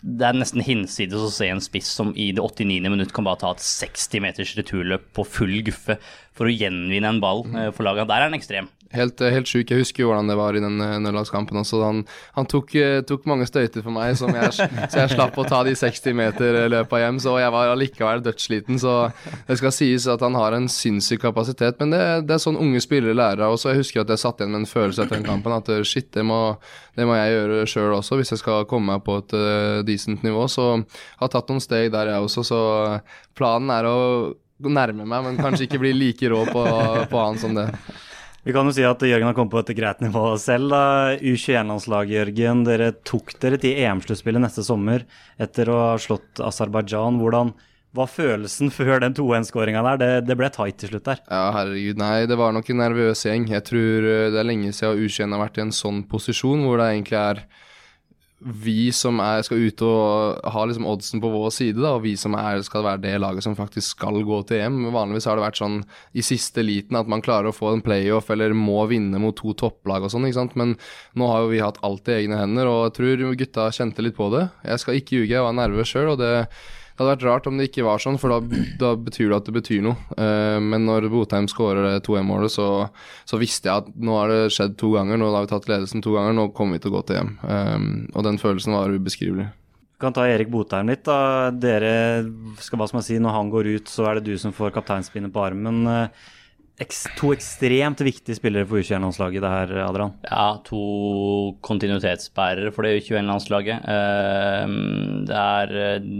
Det 0.00 0.26
er 0.26 0.38
nesten 0.38 0.64
hinsides 0.64 1.20
å 1.20 1.30
se 1.30 1.50
en 1.52 1.62
spiss 1.62 1.90
som 1.98 2.14
i 2.16 2.30
det 2.34 2.42
89. 2.42 2.88
minutt 2.88 3.12
kan 3.14 3.26
bare 3.28 3.42
ta 3.42 3.52
et 3.54 3.62
60 3.62 4.24
meters 4.24 4.54
returløp 4.58 5.10
på 5.14 5.26
full 5.28 5.60
guffe 5.66 5.98
for 6.34 6.48
å 6.48 6.54
gjenvinne 6.54 7.12
en 7.12 7.20
ball 7.22 7.44
for 7.76 7.86
laget. 7.86 8.08
Der 8.08 8.24
er 8.24 8.30
han 8.30 8.38
ekstrem. 8.38 8.70
Helt, 8.94 9.20
eh, 9.20 9.32
helt 9.34 9.48
sjuk. 9.50 9.70
Jeg 9.70 9.82
husker 9.82 10.04
jo 10.04 10.10
hvordan 10.10 10.28
det 10.30 10.36
var 10.38 10.54
i 10.54 10.62
den 10.62 10.78
nødlagskampen 10.78 11.58
også. 11.58 11.80
Han, 11.82 12.02
han 12.36 12.46
tok, 12.46 12.70
uh, 12.78 13.00
tok, 13.06 13.26
mange 13.26 13.48
støyter 13.48 13.82
for 13.82 13.94
meg, 13.94 14.12
jeg, 14.14 14.52
så 14.54 15.00
jeg 15.00 15.12
slapp 15.12 15.38
å 15.38 15.46
ta 15.48 15.62
de 15.66 15.74
60 15.76 16.14
meter 16.16 16.58
løpa 16.70 17.00
hjem. 17.02 17.18
Så 17.22 17.34
jeg 17.42 17.52
var 17.54 17.72
allikevel 17.72 18.22
dødssliten. 18.24 18.78
Så 18.82 18.94
det 19.48 19.58
skal 19.58 19.74
sies 19.74 20.06
at 20.10 20.22
han 20.22 20.38
har 20.38 20.54
en 20.54 20.68
sinnssyk 20.70 21.24
kapasitet. 21.26 21.80
Men 21.82 21.96
det, 21.96 22.04
det 22.28 22.36
er 22.36 22.44
sånn 22.46 22.60
unge 22.62 22.82
spillere 22.84 23.16
lærer 23.18 23.46
av. 23.48 23.58
Jeg 23.58 23.82
husker 23.82 24.04
at 24.04 24.14
jeg 24.14 24.22
satt 24.22 24.40
igjen 24.40 24.54
med 24.54 24.62
en 24.62 24.70
følelse 24.70 25.02
etter 25.02 25.18
den 25.18 25.26
kampen 25.26 25.56
at 25.56 25.70
shit, 25.88 26.12
det 26.14 26.22
må, 26.26 26.40
det 26.94 27.08
må 27.08 27.18
jeg 27.18 27.34
gjøre 27.34 27.66
sjøl 27.70 27.98
også 27.98 28.20
hvis 28.20 28.32
jeg 28.34 28.42
skal 28.44 28.66
komme 28.70 28.94
meg 28.94 29.04
på 29.06 29.18
et 29.22 29.34
uh, 29.34 29.84
decent 29.86 30.22
nivå. 30.26 30.46
Så 30.52 30.70
jeg 30.76 31.22
har 31.24 31.32
tatt 31.34 31.50
noen 31.50 31.64
steg 31.64 31.90
der, 31.94 32.14
jeg 32.14 32.26
også. 32.30 32.46
Så 32.46 32.60
planen 33.36 33.72
er 33.74 33.90
å 33.90 33.96
nærme 34.56 35.04
meg, 35.04 35.24
men 35.24 35.40
kanskje 35.40 35.66
ikke 35.66 35.82
bli 35.82 35.92
like 35.96 36.30
rå 36.32 36.44
på, 36.48 36.62
på 37.10 37.20
han 37.22 37.40
som 37.40 37.56
det. 37.56 37.68
Vi 38.46 38.52
kan 38.54 38.68
jo 38.68 38.70
si 38.70 38.84
at 38.86 39.00
Jørgen 39.02 39.26
har 39.26 39.34
kommet 39.34 39.50
på 39.50 39.58
et 39.58 39.70
greit 39.74 40.02
nivå 40.04 40.20
selv. 40.38 40.70
da. 40.70 41.16
U21-landslaget, 41.18 42.12
Jørgen. 42.14 42.60
Dere 42.68 42.92
tok 43.02 43.32
dere 43.42 43.58
til 43.58 43.80
EM-sluttspillet 43.82 44.44
neste 44.44 44.62
sommer 44.62 45.02
etter 45.42 45.66
å 45.66 45.80
ha 45.80 45.96
slått 45.98 46.38
Aserbajdsjan. 46.38 47.18
Hvordan 47.18 47.50
var 47.98 48.06
følelsen 48.06 48.70
før 48.70 49.02
den 49.02 49.16
2-1-skåringa 49.18 49.82
der? 49.88 49.98
Det, 49.98 50.10
det, 50.28 50.36
ble 50.38 50.52
tight 50.54 50.78
til 50.78 50.92
slutt 50.92 51.08
der. 51.08 51.24
Ja, 51.26 51.48
herregud. 51.56 51.98
Nei, 51.98 52.28
det 52.30 52.38
var 52.38 52.54
nok 52.54 52.70
en 52.70 52.78
nervøs 52.84 53.24
gjeng. 53.26 53.48
Jeg 53.50 53.66
tror 53.66 54.06
eh, 54.12 54.28
det 54.30 54.38
er 54.38 54.46
lenge 54.46 54.70
siden 54.70 55.02
U21 55.02 55.34
har 55.34 55.42
vært 55.42 55.58
i 55.58 55.64
en 55.66 55.74
sånn 55.74 56.04
posisjon 56.06 56.62
hvor 56.68 56.78
det 56.78 56.92
egentlig 56.92 57.18
er 57.24 57.42
vi 58.38 58.90
som 58.92 59.16
er, 59.24 59.40
skal 59.46 59.62
ut 59.64 59.82
og 59.86 60.48
ha 60.52 60.64
liksom 60.68 60.84
oddsen 60.88 61.22
på 61.22 61.30
vår 61.32 61.48
side, 61.56 61.80
da, 61.80 61.94
og 61.96 62.02
vi 62.04 62.12
som 62.20 62.34
er, 62.36 62.60
skal 62.66 62.84
være 62.84 63.00
det 63.06 63.14
laget 63.22 63.46
som 63.46 63.56
faktisk 63.56 63.96
skal 63.96 64.20
gå 64.28 64.40
til 64.48 64.60
EM. 64.60 64.76
Vanligvis 64.92 65.28
har 65.30 65.38
det 65.38 65.46
vært 65.46 65.60
sånn 65.62 65.78
i 66.12 66.24
siste 66.26 66.64
liten 66.64 66.98
at 67.00 67.08
man 67.08 67.24
klarer 67.24 67.48
å 67.48 67.56
få 67.56 67.72
en 67.72 67.84
playoff 67.84 68.28
eller 68.34 68.52
må 68.56 68.84
vinne 68.90 69.20
mot 69.22 69.36
to 69.38 69.54
topplag 69.56 70.04
og 70.04 70.12
sånn, 70.12 70.28
ikke 70.28 70.40
sant. 70.42 70.56
Men 70.60 70.76
nå 71.16 71.30
har 71.32 71.44
jo 71.44 71.52
vi 71.54 71.64
hatt 71.64 71.80
alt 71.86 72.12
i 72.12 72.18
egne 72.18 72.42
hender, 72.42 72.68
og 72.68 72.82
jeg 72.90 72.96
tror 73.00 73.38
gutta 73.40 73.70
kjente 73.72 74.04
litt 74.04 74.18
på 74.18 74.28
det. 74.36 74.44
Jeg 74.68 74.84
skal 74.84 75.00
ikke 75.00 75.16
ljuge, 75.16 75.32
jeg 75.32 75.46
var 75.48 75.56
nervøs 75.56 75.94
sjøl, 75.94 76.12
og 76.12 76.20
det 76.20 76.34
det 76.96 77.04
hadde 77.04 77.12
vært 77.12 77.24
rart 77.26 77.46
om 77.50 77.58
det 77.60 77.66
ikke 77.68 77.84
var 77.84 78.00
sånn, 78.00 78.16
for 78.16 78.32
da, 78.32 78.60
da 78.80 78.94
betyr 78.96 79.28
det 79.28 79.36
at 79.36 79.48
det 79.50 79.52
betyr 79.58 79.82
noe. 79.84 79.98
Uh, 80.16 80.56
men 80.64 80.86
når 80.88 81.10
Botheim 81.12 81.44
skårer 81.52 81.98
2-1-målet, 82.06 82.54
så, 82.54 82.68
så, 83.28 83.36
visste 83.36 83.68
jeg 83.68 83.84
at 83.84 83.90
nå 84.00 84.14
har 84.16 84.32
det 84.32 84.54
skjedd 84.56 84.78
to 84.80 84.94
ganger. 84.94 85.20
Nå 85.20 85.28
har 85.34 85.44
vi 85.44 85.50
tatt 85.52 85.68
ledelsen 85.68 86.04
to 86.04 86.14
ganger, 86.16 86.32
nå 86.38 86.48
kommer 86.56 86.78
vi 86.78 86.86
til 86.86 86.94
å 86.94 86.96
gå 86.96 87.02
til 87.04 87.20
hjem. 87.20 87.34
Um, 87.44 87.90
og 88.14 88.24
den 88.24 88.40
følelsen 88.40 88.78
var 88.78 88.96
ubeskrivelig. 88.96 89.50
Vi 89.96 90.00
kan 90.06 90.16
ta 90.16 90.24
Erik 90.28 90.48
Botheim 90.52 90.88
litt. 90.88 91.04
da. 91.04 91.52
Dere 91.52 91.92
skal 92.64 92.80
hva 92.80 92.88
skal 92.88 93.02
man 93.02 93.06
si, 93.10 93.20
Når 93.20 93.36
han 93.36 93.52
går 93.52 93.70
ut, 93.76 93.92
så 93.92 94.08
er 94.08 94.18
det 94.18 94.32
du 94.32 94.40
som 94.40 94.56
får 94.56 94.72
kapteinspinnet 94.78 95.32
på 95.36 95.44
armen. 95.44 95.84
eks 95.84 96.34
to 97.16 97.30
ekstremt 97.32 98.02
viktige 98.04 98.36
spillere 98.36 98.66
for 98.68 98.76
U21-landslaget, 98.76 99.40
det 99.40 99.50
her, 99.50 99.70
Adrian. 99.86 100.12
Ja, 100.28 100.58
to 100.66 101.56
kontinuitetsbærere 101.64 102.72
for 102.74 102.84
det 102.84 102.98
U21-landslaget. 103.00 103.86
Det 105.26 105.38
er 105.40 105.72
eh, 105.80 106.10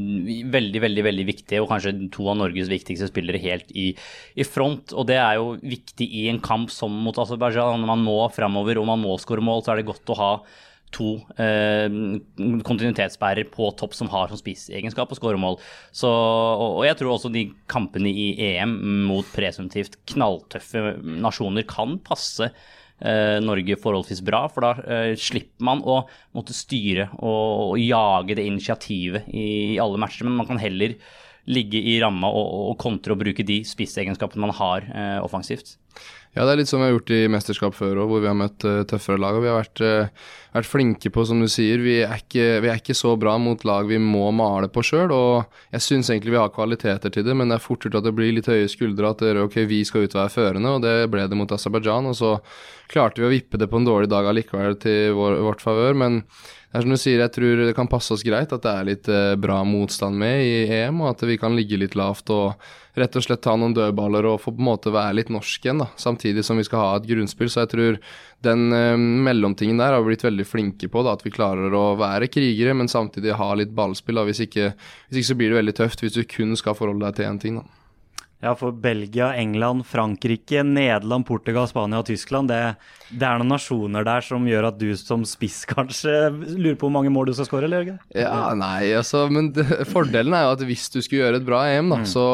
veldig, 0.57 0.81
veldig 0.87 1.05
veldig 1.05 1.27
viktig, 1.29 1.61
og 1.61 1.69
kanskje 1.69 1.93
to 2.15 2.31
av 2.33 2.39
Norges 2.41 2.73
viktigste 2.73 3.11
spillere 3.11 3.43
helt 3.43 3.69
i, 3.77 3.91
i 4.33 4.47
front. 4.49 4.97
Og 4.97 5.05
det 5.11 5.21
er 5.21 5.37
jo 5.37 5.59
viktig 5.61 6.09
i 6.23 6.29
en 6.33 6.41
kamp 6.41 6.73
som 6.73 6.95
mot 7.05 7.19
Aserbajdsjan. 7.21 7.83
Når 7.85 7.93
man 7.93 8.07
må 8.09 8.17
framover 8.33 8.81
og 8.81 8.89
man 8.89 9.05
må 9.05 9.19
skåre 9.21 9.45
mål, 9.45 9.61
så 9.61 9.75
er 9.75 9.83
det 9.83 9.91
godt 9.93 10.17
å 10.17 10.21
ha 10.23 10.33
to 10.95 11.17
eh, 11.43 11.89
kontinuitetsbærere 12.67 13.47
på 13.53 13.69
topp 13.79 13.97
som 13.97 14.11
har 14.13 14.31
som 14.31 14.41
spissegenskap 14.41 15.11
og 15.13 15.19
skåremål. 15.19 15.59
Så, 15.91 16.09
og, 16.09 16.79
og, 16.79 16.83
jeg 16.87 16.99
tror 17.01 17.17
også 17.17 17.33
de 17.35 17.49
kampene 17.71 18.11
i 18.11 18.31
EM 18.53 18.77
mot 19.09 19.29
presumptivt 19.35 19.99
knalltøffe 20.13 20.97
nasjoner 21.03 21.67
kan 21.69 21.99
passe 22.07 22.49
eh, 22.49 23.37
Norge 23.45 23.79
forholdsvis 23.83 24.25
bra. 24.27 24.47
For 24.53 24.67
da 24.67 24.73
eh, 24.87 25.13
slipper 25.21 25.69
man 25.69 25.85
å 25.85 26.03
måtte 26.37 26.57
styre 26.57 27.11
og, 27.19 27.77
og 27.77 27.79
jage 27.83 28.39
det 28.39 28.49
initiativet 28.49 29.31
i, 29.33 29.47
i, 29.75 29.79
alle 29.83 30.01
matcher, 30.01 30.29
men 30.29 30.39
man 30.41 30.51
kan 30.51 30.63
heller 30.63 30.97
ligge 31.47 31.79
i 31.79 31.99
ramma 32.03 32.27
og, 32.35 32.55
og 32.73 32.79
kontre 32.83 33.15
og 33.15 33.21
bruke 33.21 33.45
de 33.47 33.61
spissegenskapene 33.67 34.49
man 34.49 34.57
har 34.59 34.87
eh, 34.91 35.19
offensivt. 35.23 35.77
Ja, 36.37 36.45
det 36.45 36.53
er 36.53 36.59
litt 36.61 36.69
som 36.69 36.83
vi 36.83 36.85
har 36.85 36.93
gjort 36.93 37.11
i 37.17 37.23
mesterskap 37.33 37.73
før 37.73 38.03
òg, 38.03 38.11
hvor 38.11 38.21
vi 38.21 38.29
har 38.29 38.37
møtt 38.37 38.65
uh, 38.69 38.83
tøffere 38.85 39.17
lag. 39.23 39.39
og 39.39 39.41
Vi 39.41 39.49
har 39.49 39.57
vært, 39.57 39.81
uh, 39.81 40.33
vært, 40.53 40.69
flinke 40.69 41.09
på, 41.09 41.23
som 41.25 41.41
du 41.41 41.47
sier, 41.49 41.81
vi 41.81 41.95
er, 42.05 42.13
ikke, 42.21 42.59
vi 42.61 42.69
er, 42.69 42.77
ikke, 42.77 42.97
så 42.99 43.15
bra 43.17 43.39
mot 43.41 43.65
lag 43.65 43.89
vi 43.89 43.97
må 43.97 44.27
male 44.37 44.69
på 44.69 44.85
sjøl. 44.85 45.15
Og 45.17 45.57
jeg 45.73 45.87
syns 45.87 46.11
egentlig 46.13 46.35
vi 46.35 46.43
har 46.43 46.53
kvaliteter 46.53 47.15
til 47.15 47.25
det, 47.25 47.33
men 47.41 47.49
det 47.49 47.57
er 47.57 47.65
fort 47.65 47.87
gjort 47.87 47.97
at 48.03 48.11
det 48.11 48.13
blir 48.19 48.37
litt 48.37 48.51
høye 48.53 48.69
skuldre. 48.69 49.15
At 49.17 49.25
det, 49.25 49.33
ok, 49.47 49.63
vi 49.71 49.81
skal 49.89 50.05
ut 50.05 50.19
og 50.19 50.21
være 50.27 50.35
førende, 50.37 50.75
og 50.77 50.85
det 50.85 50.95
ble 51.15 51.25
det 51.25 51.41
mot 51.41 51.57
Aserbajdsjan. 51.57 52.13
Og 52.13 52.21
så 52.21 52.35
klarte 52.93 53.25
vi 53.25 53.31
å 53.31 53.33
vippe 53.33 53.57
det 53.57 53.71
på 53.73 53.81
en 53.81 53.89
dårlig 53.89 54.13
dag 54.13 54.29
allikevel 54.29 54.77
til 54.85 55.17
vår, 55.17 55.41
vårt 55.49 55.65
favør. 55.65 55.97
men 56.05 56.21
det 56.77 56.83
er 56.83 56.85
som 56.85 56.93
du 56.93 57.01
sier, 57.01 57.21
jeg 57.23 57.33
tror 57.33 57.61
det 57.65 57.73
kan 57.73 57.89
passe 57.89 58.13
oss 58.13 58.23
greit 58.27 58.51
at 58.53 58.61
det 58.61 58.69
er 58.77 58.85
litt 58.85 59.09
eh, 59.09 59.35
bra 59.41 59.63
motstand 59.65 60.19
med 60.21 60.43
i 60.45 60.57
EM, 60.83 60.99
og 61.01 61.15
at 61.15 61.23
vi 61.25 61.39
kan 61.41 61.55
ligge 61.57 61.79
litt 61.81 61.95
lavt 61.97 62.29
og 62.35 62.67
rett 63.01 63.17
og 63.17 63.25
slett 63.25 63.41
ta 63.47 63.55
noen 63.57 63.73
dødballer 63.77 64.27
og 64.29 64.43
få 64.43 64.53
på 64.53 64.61
en 64.61 64.69
måte 64.69 64.93
være 64.93 65.15
litt 65.17 65.31
norsk 65.33 65.65
igjen, 65.65 65.81
da, 65.81 65.87
samtidig 65.97 66.26
som 66.47 66.59
vi 66.61 66.67
skal 66.67 66.83
ha 66.83 66.91
et 66.99 67.09
grunnspill. 67.09 67.51
Så 67.53 67.65
jeg 67.65 67.73
tror 67.73 67.99
den 68.47 68.67
eh, 68.75 68.97
mellomtingen 68.99 69.81
der 69.81 69.95
har 69.95 70.03
vi 70.03 70.13
blitt 70.13 70.27
veldig 70.27 70.47
flinke 70.49 70.91
på, 70.93 71.07
da, 71.07 71.17
at 71.17 71.25
vi 71.27 71.35
klarer 71.35 71.75
å 71.75 71.87
være 72.01 72.31
krigere, 72.33 72.77
men 72.77 72.91
samtidig 72.93 73.39
ha 73.39 73.51
litt 73.59 73.75
ballspill. 73.77 74.25
Hvis, 74.29 74.45
ikke, 74.49 74.73
hvis 75.09 75.23
ikke 75.23 75.33
så 75.33 75.41
blir 75.41 75.53
det 75.53 75.61
veldig 75.63 75.81
tøft 75.83 76.05
hvis 76.05 76.17
du 76.19 76.23
kun 76.29 76.57
skal 76.59 76.79
forholde 76.79 77.07
deg 77.07 77.19
til 77.19 77.31
én 77.31 77.43
ting. 77.43 77.61
da. 77.63 77.77
Ja, 78.45 78.53
for 78.55 78.73
Belgia, 78.73 79.31
England, 79.35 79.87
Frankrike, 79.89 80.61
Nederland, 80.63 81.25
Portugal, 81.27 81.65
Spania 81.69 82.03
og 82.03 82.07
Tyskland 82.07 82.51
det, 82.53 82.59
det, 83.09 83.25
er 83.25 83.41
noen 83.41 83.55
nasjoner 83.55 84.05
der 84.05 84.27
som 84.27 84.45
gjør 84.47 84.69
at 84.69 84.77
du 84.77 84.91
som 85.01 85.25
spiss 85.25 85.63
kanskje 85.71 86.13
lurer 86.53 86.77
på 86.77 86.85
hvor 86.85 86.93
mange 86.99 87.13
mål 87.15 87.31
du 87.31 87.37
skal 87.39 87.49
skåre, 87.49 87.65
eller 87.65 87.81
Jørgen? 87.81 87.97
Ja, 88.13 88.53
nei, 88.59 88.93
altså, 88.99 89.25
men 89.33 89.55
det, 89.57 89.65
fordelen 89.89 90.37
er 90.37 90.45
jo 90.47 90.53
at 90.59 90.67
hvis 90.69 90.85
du 90.93 91.01
skulle 91.01 91.25
gjøre 91.25 91.41
et 91.41 91.49
bra 91.49 91.65
EM, 91.73 91.89
da, 91.95 92.03
mm. 92.05 92.11
så 92.13 92.27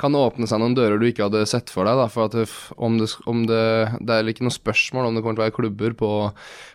kan 0.00 0.16
åpne 0.16 0.48
seg 0.48 0.60
noen 0.62 0.74
dører 0.76 1.00
du 1.00 1.06
ikke 1.08 1.26
hadde 1.26 1.42
sett 1.48 1.70
for 1.72 1.86
deg. 1.88 1.98
Da, 1.98 2.06
for 2.12 2.28
at 2.28 2.54
om 2.80 2.96
det, 3.00 3.08
om 3.30 3.42
det, 3.48 3.62
det, 4.00 4.16
er 4.16 4.30
ikke 4.30 4.46
noe 4.46 4.54
spørsmål 4.54 5.08
om 5.08 5.16
det 5.16 5.22
kommer 5.24 5.38
til 5.38 5.44
å 5.44 5.46
være 5.46 5.56
klubber 5.56 5.96
på, 5.98 6.10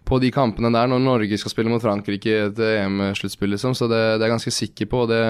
på, 0.06 0.20
de 0.22 0.32
kampene 0.36 0.72
der 0.76 0.90
når 0.92 1.04
Norge 1.04 1.40
skal 1.42 1.54
spille 1.54 1.72
mot 1.72 1.84
Frankrike 1.84 2.36
et 2.50 2.62
EM-sluttspill, 2.70 3.56
liksom. 3.56 3.76
Så 3.78 3.90
det, 3.92 4.02
det, 4.16 4.22
er 4.22 4.28
jeg 4.28 4.36
ganske 4.36 4.56
sikker 4.60 4.92
på. 4.92 5.04
og 5.06 5.14
det, 5.14 5.22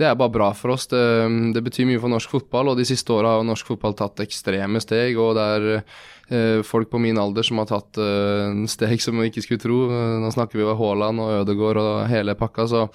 det, 0.00 0.08
er 0.08 0.18
bare 0.18 0.34
bra 0.34 0.50
for 0.58 0.74
oss. 0.74 0.88
Det, 0.90 1.62
betyr 1.66 1.88
mye 1.88 2.02
for 2.02 2.12
norsk 2.12 2.34
fotball, 2.38 2.72
og 2.72 2.80
de 2.80 2.88
siste 2.88 3.14
åra 3.14 3.36
har 3.36 3.46
norsk 3.46 3.74
fotball 3.74 3.96
tatt 3.98 4.24
ekstreme 4.26 4.82
steg. 4.82 5.18
og 5.20 5.36
det 5.38 5.46
er 5.58 5.68
eh, 5.76 6.64
folk 6.66 6.90
på 6.90 7.02
min 7.02 7.20
alder 7.22 7.46
som 7.46 7.62
har 7.62 7.70
tatt 7.70 8.02
eh, 8.02 8.66
steg 8.70 8.98
som 9.02 9.22
vi 9.22 9.30
ikke 9.30 9.46
skulle 9.46 9.62
tro. 9.62 9.84
Nå 10.22 10.34
snakker 10.34 10.58
vi 10.58 10.66
om 10.66 10.76
Haaland 10.80 11.22
og 11.22 11.40
Ødegaard 11.44 11.82
og 11.84 11.94
hele 12.10 12.36
pakka. 12.38 12.66
så 12.70 12.88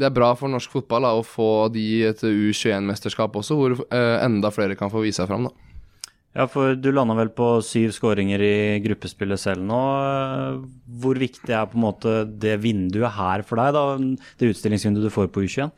det 0.00 0.08
er 0.08 0.14
bra 0.16 0.32
for 0.38 0.52
norsk 0.52 0.72
fotball 0.72 1.04
da, 1.06 1.14
å 1.16 1.26
få 1.26 1.68
de 1.74 1.86
et 2.08 2.22
U21-mesterskap 2.24 3.36
også, 3.36 3.58
hvor 3.58 3.76
eh, 3.86 4.16
enda 4.24 4.50
flere 4.54 4.78
kan 4.78 4.92
få 4.92 5.04
vise 5.04 5.20
seg 5.20 5.28
fram. 5.30 5.48
da. 5.48 5.70
Ja, 6.30 6.46
for 6.46 6.76
du 6.78 6.92
landa 6.94 7.16
vel 7.18 7.32
på 7.34 7.56
syv 7.66 7.90
skåringer 7.96 8.42
i 8.46 8.54
gruppespillet 8.84 9.40
selv 9.42 9.64
nå. 9.66 9.80
Hvor 11.02 11.18
viktig 11.18 11.50
er 11.50 11.66
på 11.66 11.78
en 11.78 11.84
måte 11.88 12.14
det 12.30 12.54
vinduet 12.62 13.16
her 13.16 13.42
for 13.46 13.58
deg, 13.58 13.74
da, 13.74 14.26
det 14.38 14.52
utstillingsvinduet 14.52 15.08
du 15.08 15.14
får 15.14 15.30
på 15.34 15.42
U21? 15.42 15.72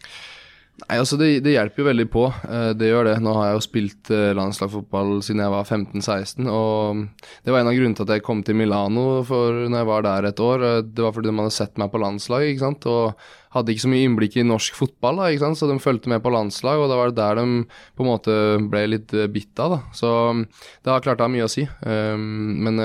Nei, 0.82 0.98
altså 0.98 1.16
det, 1.20 1.28
det, 1.44 1.54
hjelper 1.54 1.82
jo 1.82 1.86
veldig 1.88 2.06
på. 2.10 2.22
Eh, 2.48 2.70
det 2.78 2.88
gjør 2.88 3.06
det. 3.10 3.14
Nå 3.22 3.34
har 3.36 3.48
jeg 3.48 3.58
jo 3.58 3.64
spilt 3.66 4.10
eh, 4.14 4.32
landslagsfotball 4.36 5.20
siden 5.24 5.42
jeg 5.44 5.52
var 5.54 5.68
15-16. 5.68 6.48
Og 6.50 7.04
det 7.44 7.54
var 7.54 7.62
en 7.62 7.70
av 7.70 7.76
grunnene 7.76 7.98
til 7.98 8.06
at 8.06 8.14
jeg 8.16 8.24
kom 8.26 8.42
til 8.46 8.58
Milano 8.58 9.04
for 9.28 9.62
når 9.62 9.78
jeg 9.78 9.90
var 9.92 10.06
der 10.08 10.28
et 10.32 10.42
år. 10.42 10.66
Eh, 10.68 10.80
det 10.88 11.04
var 11.04 11.14
fordi 11.14 11.30
de 11.30 11.36
hadde 11.38 11.54
sett 11.54 11.78
meg 11.80 11.92
på 11.92 12.02
landslaget, 12.02 12.50
ikke 12.54 12.64
sant. 12.64 12.88
Og 12.90 13.56
hadde 13.56 13.74
ikke 13.74 13.84
så 13.84 13.92
mye 13.92 14.08
innblikk 14.08 14.36
i 14.40 14.46
norsk 14.48 14.76
fotball, 14.80 15.22
da, 15.22 15.30
ikke 15.30 15.44
sant? 15.44 15.60
så 15.60 15.68
de 15.70 15.78
fulgte 15.84 16.10
med 16.10 16.22
på 16.24 16.32
landslag, 16.32 16.80
og 16.80 16.88
da 16.88 16.96
var 16.96 17.10
det 17.12 17.18
der 17.20 17.40
de 17.42 17.64
på 17.98 18.04
en 18.04 18.08
måte 18.08 18.36
ble 18.72 18.86
litt 18.94 19.12
bitt 19.34 19.60
av. 19.62 19.76
da. 19.76 19.80
Så 19.96 20.12
det 20.40 20.94
har 20.94 21.04
klart 21.04 21.20
det 21.20 21.28
har 21.28 21.34
mye 21.34 21.46
å 21.46 21.52
si. 21.52 21.66
Men 21.84 22.80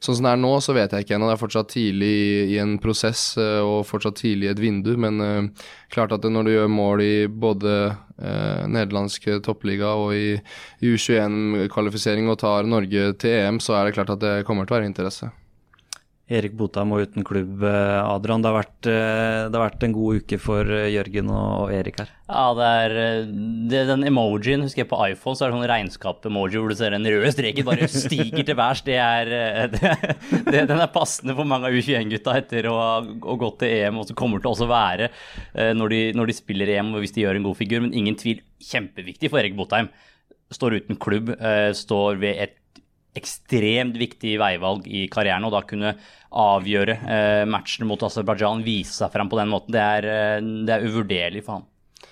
Sånn 0.00 0.16
som 0.16 0.24
det 0.24 0.30
er 0.32 0.38
nå, 0.40 0.50
så 0.64 0.72
vet 0.72 0.94
jeg 0.96 1.04
ikke 1.04 1.16
ennå. 1.18 1.26
Det 1.28 1.34
er 1.36 1.42
fortsatt 1.42 1.72
tidlig 1.74 2.14
i 2.54 2.56
en 2.62 2.78
prosess 2.80 3.24
eh, 3.36 3.60
og 3.60 3.82
fortsatt 3.84 4.16
tidlig 4.22 4.48
i 4.48 4.52
et 4.54 4.62
vindu. 4.62 4.94
Men 5.00 5.20
uh, 5.20 5.66
klart 5.92 6.14
at 6.16 6.24
når 6.24 6.46
du 6.46 6.52
gjør 6.54 6.70
mål 6.72 7.02
i 7.04 7.14
både 7.28 7.74
uh, 7.92 8.62
nederlandsk 8.64 9.28
toppliga 9.44 9.92
og 10.00 10.14
i, 10.16 10.38
i 10.80 10.94
U21-kvalifisering 10.94 12.32
og 12.32 12.40
tar 12.40 12.68
Norge 12.68 13.12
til 13.20 13.36
EM, 13.42 13.60
så 13.60 13.76
er 13.76 13.86
det 13.86 13.98
klart 13.98 14.14
at 14.16 14.24
det 14.24 14.34
kommer 14.48 14.64
til 14.64 14.78
å 14.78 14.80
være 14.80 14.88
interesse. 14.88 15.28
Erik 16.30 16.52
Botheim 16.54 16.92
og 16.94 17.02
uten 17.02 17.24
klubb, 17.26 17.64
eh, 17.66 17.98
Adrian. 18.06 18.42
Det 18.42 18.50
har, 18.50 18.56
vært, 18.60 18.86
eh, 18.86 19.48
det 19.50 19.56
har 19.56 19.64
vært 19.64 19.82
en 19.82 19.94
god 19.96 20.20
uke 20.22 20.38
for 20.38 20.68
eh, 20.76 20.92
Jørgen 20.94 21.30
og 21.34 21.72
Erik 21.74 21.98
her. 21.98 22.12
Ja, 22.30 22.44
det 22.54 22.68
er, 22.84 22.94
det, 23.72 23.80
den 23.88 24.06
emojien, 24.06 24.62
husker 24.62 24.84
jeg 24.84 24.90
på 24.92 25.00
iPhone, 25.08 25.34
så 25.34 25.44
er 25.44 25.50
det 25.50 25.58
sånn 25.58 25.70
regnskap-emoji 25.72 26.60
hvor 26.60 26.70
du 26.70 26.76
ser 26.78 26.94
en 26.94 27.08
røde 27.10 27.32
streken 27.34 27.66
bare 27.66 27.88
stiger 27.94 28.46
til 28.46 28.58
værs. 28.60 28.84
Det 28.86 29.00
er, 29.02 29.32
det, 30.52 30.62
den 30.70 30.76
er 30.76 30.94
passende 30.94 31.34
for 31.34 31.50
mange 31.50 31.66
av 31.66 31.74
U21-gutta 31.74 32.36
etter 32.44 32.70
å 32.70 32.76
ha 32.78 32.94
gått 33.42 33.64
til 33.64 33.74
EM, 33.80 33.98
og 33.98 34.06
så 34.06 34.18
kommer 34.18 34.38
det 34.38 34.46
til 34.46 34.54
også 34.54 34.70
være 34.70 35.10
når 35.74 35.90
de, 35.90 36.00
når 36.14 36.30
de 36.30 36.38
spiller 36.38 36.70
EM 36.76 36.94
og 36.94 37.02
hvis 37.02 37.16
de 37.16 37.26
gjør 37.26 37.40
en 37.40 37.50
god 37.50 37.58
figur. 37.58 37.82
Men 37.82 37.96
ingen 37.96 38.18
tvil, 38.20 38.38
kjempeviktig 38.70 39.32
for 39.32 39.42
Erik 39.42 39.58
Botheim. 39.58 39.90
Står 40.54 40.78
uten 40.78 40.98
klubb, 40.98 41.34
står 41.78 42.22
ved 42.22 42.38
et 42.46 42.59
ekstremt 43.16 43.98
viktig 43.98 44.36
veivalg 44.40 44.86
i 44.86 45.06
karrieren. 45.12 45.46
Og 45.48 45.54
da 45.54 45.64
kunne 45.66 45.96
avgjøre 46.30 46.96
eh, 47.00 47.42
matchen 47.50 47.88
mot 47.90 48.02
Aserbajdsjan, 48.06 48.64
vise 48.66 48.94
seg 49.00 49.12
frem 49.14 49.30
på 49.30 49.38
den 49.40 49.50
måten, 49.50 49.74
det 49.74 49.82
er, 49.82 50.06
eh, 50.06 50.48
det 50.66 50.76
er 50.76 50.86
uvurderlig 50.86 51.44
for 51.46 51.58
han. 51.58 51.68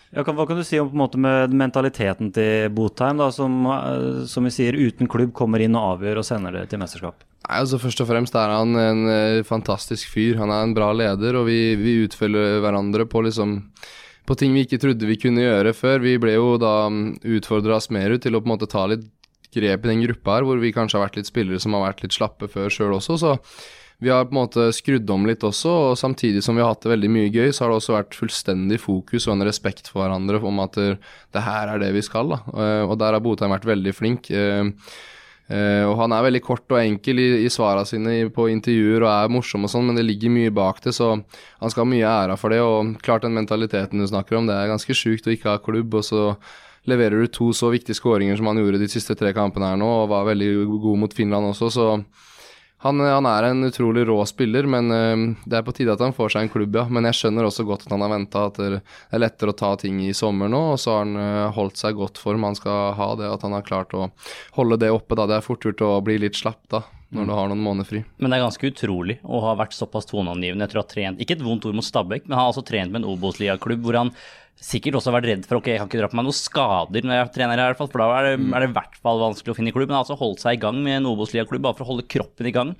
Ja, 0.08 0.24
hva 0.24 0.46
kan 0.48 0.56
du 0.56 0.64
si 0.64 0.78
om 0.80 0.88
på 0.88 0.96
en 0.96 1.02
måte 1.02 1.20
med 1.20 1.52
mentaliteten 1.52 2.30
til 2.32 2.70
Botheim, 2.72 3.18
da, 3.20 3.28
som, 3.34 3.60
eh, 3.68 4.24
som 4.26 4.46
vi 4.48 4.52
sier 4.54 4.78
uten 4.78 5.10
klubb 5.10 5.34
kommer 5.36 5.60
inn 5.60 5.76
og 5.76 5.98
avgjør 5.98 6.22
og 6.22 6.26
sender 6.26 6.56
det 6.56 6.68
til 6.70 6.80
mesterskap? 6.80 7.26
Nei, 7.44 7.60
altså 7.60 7.78
Først 7.80 8.00
og 8.02 8.08
fremst 8.08 8.34
er 8.34 8.50
han 8.50 8.74
en 8.76 9.04
uh, 9.06 9.44
fantastisk 9.46 10.10
fyr. 10.10 10.40
Han 10.40 10.50
er 10.50 10.64
en 10.64 10.74
bra 10.74 10.90
leder, 10.96 11.36
og 11.38 11.46
vi, 11.46 11.76
vi 11.78 12.00
utfølger 12.06 12.58
hverandre 12.64 13.06
på 13.08 13.22
liksom 13.28 13.60
på 14.28 14.36
ting 14.36 14.52
vi 14.52 14.66
ikke 14.66 14.80
trodde 14.82 15.08
vi 15.08 15.16
kunne 15.20 15.44
gjøre 15.44 15.72
før. 15.76 16.02
Vi 16.04 16.18
ble 16.20 16.34
jo 16.34 16.56
da 16.60 16.88
mm, 16.92 17.20
utfordra 17.38 17.78
Smerud 17.80 18.20
til 18.24 18.36
å 18.36 18.42
på 18.42 18.50
en 18.50 18.54
måte 18.56 18.68
ta 18.68 18.84
litt 18.90 19.06
grep 19.54 19.84
i 19.84 19.90
den 19.90 20.04
gruppa 20.06 20.38
her, 20.38 20.46
hvor 20.46 20.60
vi 20.62 20.74
kanskje 20.74 20.98
har 20.98 21.06
vært 21.08 21.20
litt 21.20 21.30
spillere 21.30 21.60
som 21.62 21.76
har 21.76 21.88
vært 21.88 22.04
litt 22.04 22.16
slappe 22.16 22.48
før 22.52 22.72
sjøl 22.72 22.96
også. 22.98 23.18
Så 23.20 23.36
vi 23.98 24.12
har 24.14 24.28
på 24.28 24.34
en 24.34 24.38
måte 24.38 24.68
skrudd 24.76 25.10
om 25.10 25.26
litt 25.26 25.42
også, 25.42 25.70
og 25.90 25.98
samtidig 25.98 26.44
som 26.46 26.54
vi 26.54 26.62
har 26.62 26.70
hatt 26.70 26.84
det 26.84 26.92
veldig 26.92 27.10
mye 27.10 27.30
gøy, 27.34 27.50
så 27.50 27.64
har 27.64 27.72
det 27.72 27.80
også 27.80 27.96
vært 27.96 28.18
fullstendig 28.18 28.78
fokus 28.78 29.26
og 29.26 29.34
en 29.34 29.46
respekt 29.48 29.90
for 29.90 30.04
hverandre 30.04 30.38
om 30.38 30.60
at 30.62 30.78
det 30.78 31.42
her 31.42 31.72
er 31.72 31.82
det 31.82 31.90
vi 31.96 32.04
skal. 32.06 32.30
da. 32.36 32.42
Og 32.86 32.94
der 33.00 33.16
har 33.16 33.24
Botheim 33.24 33.54
vært 33.56 33.66
veldig 33.66 33.94
flink. 33.96 34.30
Uh, 35.48 35.88
og 35.88 35.94
han 35.96 36.12
er 36.12 36.26
veldig 36.26 36.42
kort 36.44 36.74
og 36.74 36.76
enkel 36.76 37.22
i, 37.22 37.28
i 37.46 37.48
svara 37.48 37.80
sine 37.88 38.26
på 38.36 38.50
intervjuer 38.52 39.00
og 39.00 39.08
er 39.08 39.30
morsom 39.32 39.64
og 39.64 39.72
sånn, 39.72 39.86
men 39.88 39.96
det 39.96 40.04
ligger 40.04 40.34
mye 40.34 40.52
bak 40.52 40.82
det, 40.84 40.92
så 40.92 41.14
han 41.16 41.72
skal 41.72 41.86
ha 41.86 41.88
mye 41.88 42.10
æra 42.10 42.36
for 42.36 42.52
det. 42.52 42.60
Og 42.60 42.98
klart 43.02 43.24
den 43.24 43.36
mentaliteten 43.36 43.98
du 43.98 44.06
snakker 44.10 44.36
om, 44.36 44.46
det 44.46 44.58
er 44.58 44.68
ganske 44.68 44.96
sjukt 44.96 45.26
å 45.26 45.32
ikke 45.32 45.54
ha 45.54 45.62
klubb, 45.64 45.96
og 45.96 46.04
så 46.04 46.26
leverer 46.86 47.24
du 47.24 47.32
to 47.32 47.50
så 47.56 47.72
viktige 47.74 47.98
skåringer 47.98 48.38
som 48.38 48.50
han 48.50 48.60
gjorde 48.60 48.80
de 48.82 48.88
siste 48.92 49.16
tre 49.18 49.34
kampene 49.36 49.72
her 49.72 49.80
nå, 49.80 49.88
og 50.04 50.10
var 50.12 50.28
veldig 50.30 50.52
god 50.78 51.04
mot 51.04 51.14
Finland 51.14 51.50
også, 51.50 51.70
så 51.74 51.90
han, 52.84 53.00
han 53.02 53.26
er 53.26 53.48
en 53.48 53.66
utrolig 53.66 54.04
rå 54.06 54.20
spiller, 54.30 54.66
men 54.70 54.92
uh, 54.94 55.22
det 55.50 55.58
er 55.58 55.64
på 55.66 55.74
tide 55.74 55.96
at 55.96 56.02
han 56.04 56.14
får 56.14 56.30
seg 56.34 56.46
en 56.46 56.52
klubb, 56.52 56.76
ja. 56.78 56.84
Men 56.86 57.08
jeg 57.08 57.18
skjønner 57.18 57.48
også 57.48 57.66
godt 57.66 57.88
at 57.88 57.94
han 57.94 58.04
har 58.06 58.12
venta 58.12 58.44
at 58.46 58.60
det 58.60 58.68
er 58.78 59.22
lettere 59.24 59.50
å 59.50 59.58
ta 59.58 59.72
ting 59.80 59.98
i 60.04 60.12
sommer 60.14 60.50
nå, 60.52 60.60
og 60.76 60.78
så 60.78 60.94
har 60.94 61.02
han 61.02 61.18
uh, 61.18 61.56
holdt 61.56 61.80
seg 61.80 61.98
godt 61.98 62.22
form. 62.22 62.46
Han 62.46 62.58
skal 62.58 62.94
ha 62.94 63.08
det, 63.18 63.32
at 63.34 63.42
han 63.42 63.56
har 63.56 63.66
klart 63.66 63.96
å 63.98 64.12
holde 64.54 64.78
det 64.78 64.92
oppe, 64.94 65.18
da. 65.18 65.26
Det 65.26 65.40
er 65.40 65.48
fort 65.48 65.66
gjort 65.66 65.82
å 65.82 65.96
bli 66.06 66.20
litt 66.22 66.38
slapp, 66.38 66.62
da. 66.70 66.84
Når 67.14 67.28
du 67.28 67.32
har 67.32 67.48
noen 67.48 67.62
måneder 67.64 67.88
fri. 67.88 68.02
Men 68.20 68.30
det 68.30 68.38
er 68.38 68.44
ganske 68.44 68.70
utrolig 68.72 69.16
å 69.24 69.40
ha 69.46 69.54
vært 69.58 69.76
såpass 69.76 70.08
toneangivende 70.10 70.66
etter 70.66 70.80
å 70.80 70.82
ha 70.84 70.88
trent 70.88 71.22
Ikke 71.24 71.38
et 71.38 71.44
vondt 71.44 71.64
ord 71.68 71.78
mot 71.78 71.86
Stabæk, 71.86 72.26
men 72.26 72.36
han 72.36 72.44
har 72.44 72.52
altså 72.52 72.64
trent 72.68 72.92
med 72.92 73.02
en 73.02 73.08
Obos-ligaklubb 73.14 73.86
hvor 73.86 73.96
han 73.96 74.12
sikkert 74.58 74.98
også 74.98 75.12
har 75.12 75.20
vært 75.20 75.28
redd 75.30 75.44
for 75.46 75.60
ok, 75.60 75.68
jeg 75.70 75.80
kan 75.80 75.88
ikke 75.88 76.00
dra 76.00 76.08
på 76.10 76.18
meg 76.18 76.26
noen 76.26 76.36
skader 76.36 77.06
når 77.06 77.20
jeg 77.20 77.30
trener 77.36 77.60
her, 77.60 77.68
i 77.68 77.72
hvert 77.72 77.80
fall, 77.80 77.90
for 77.92 78.02
da 78.02 78.08
er 78.16 78.26
det, 78.26 78.32
det 78.50 78.68
i 78.68 78.74
hvert 78.74 78.98
fall 79.04 79.22
vanskelig 79.22 79.54
å 79.54 79.58
finne 79.60 79.72
klubb. 79.74 79.86
Men 79.86 79.96
han 79.96 80.02
har 80.02 80.08
altså 80.08 80.18
holdt 80.18 80.42
seg 80.42 80.58
i 80.58 80.62
gang 80.64 80.80
med 80.82 80.98
en 80.98 81.08
Obos-ligaklubb 81.12 81.64
bare 81.68 81.78
for 81.78 81.86
å 81.86 81.92
holde 81.92 82.08
kroppen 82.10 82.50
i 82.50 82.54
gang. 82.56 82.74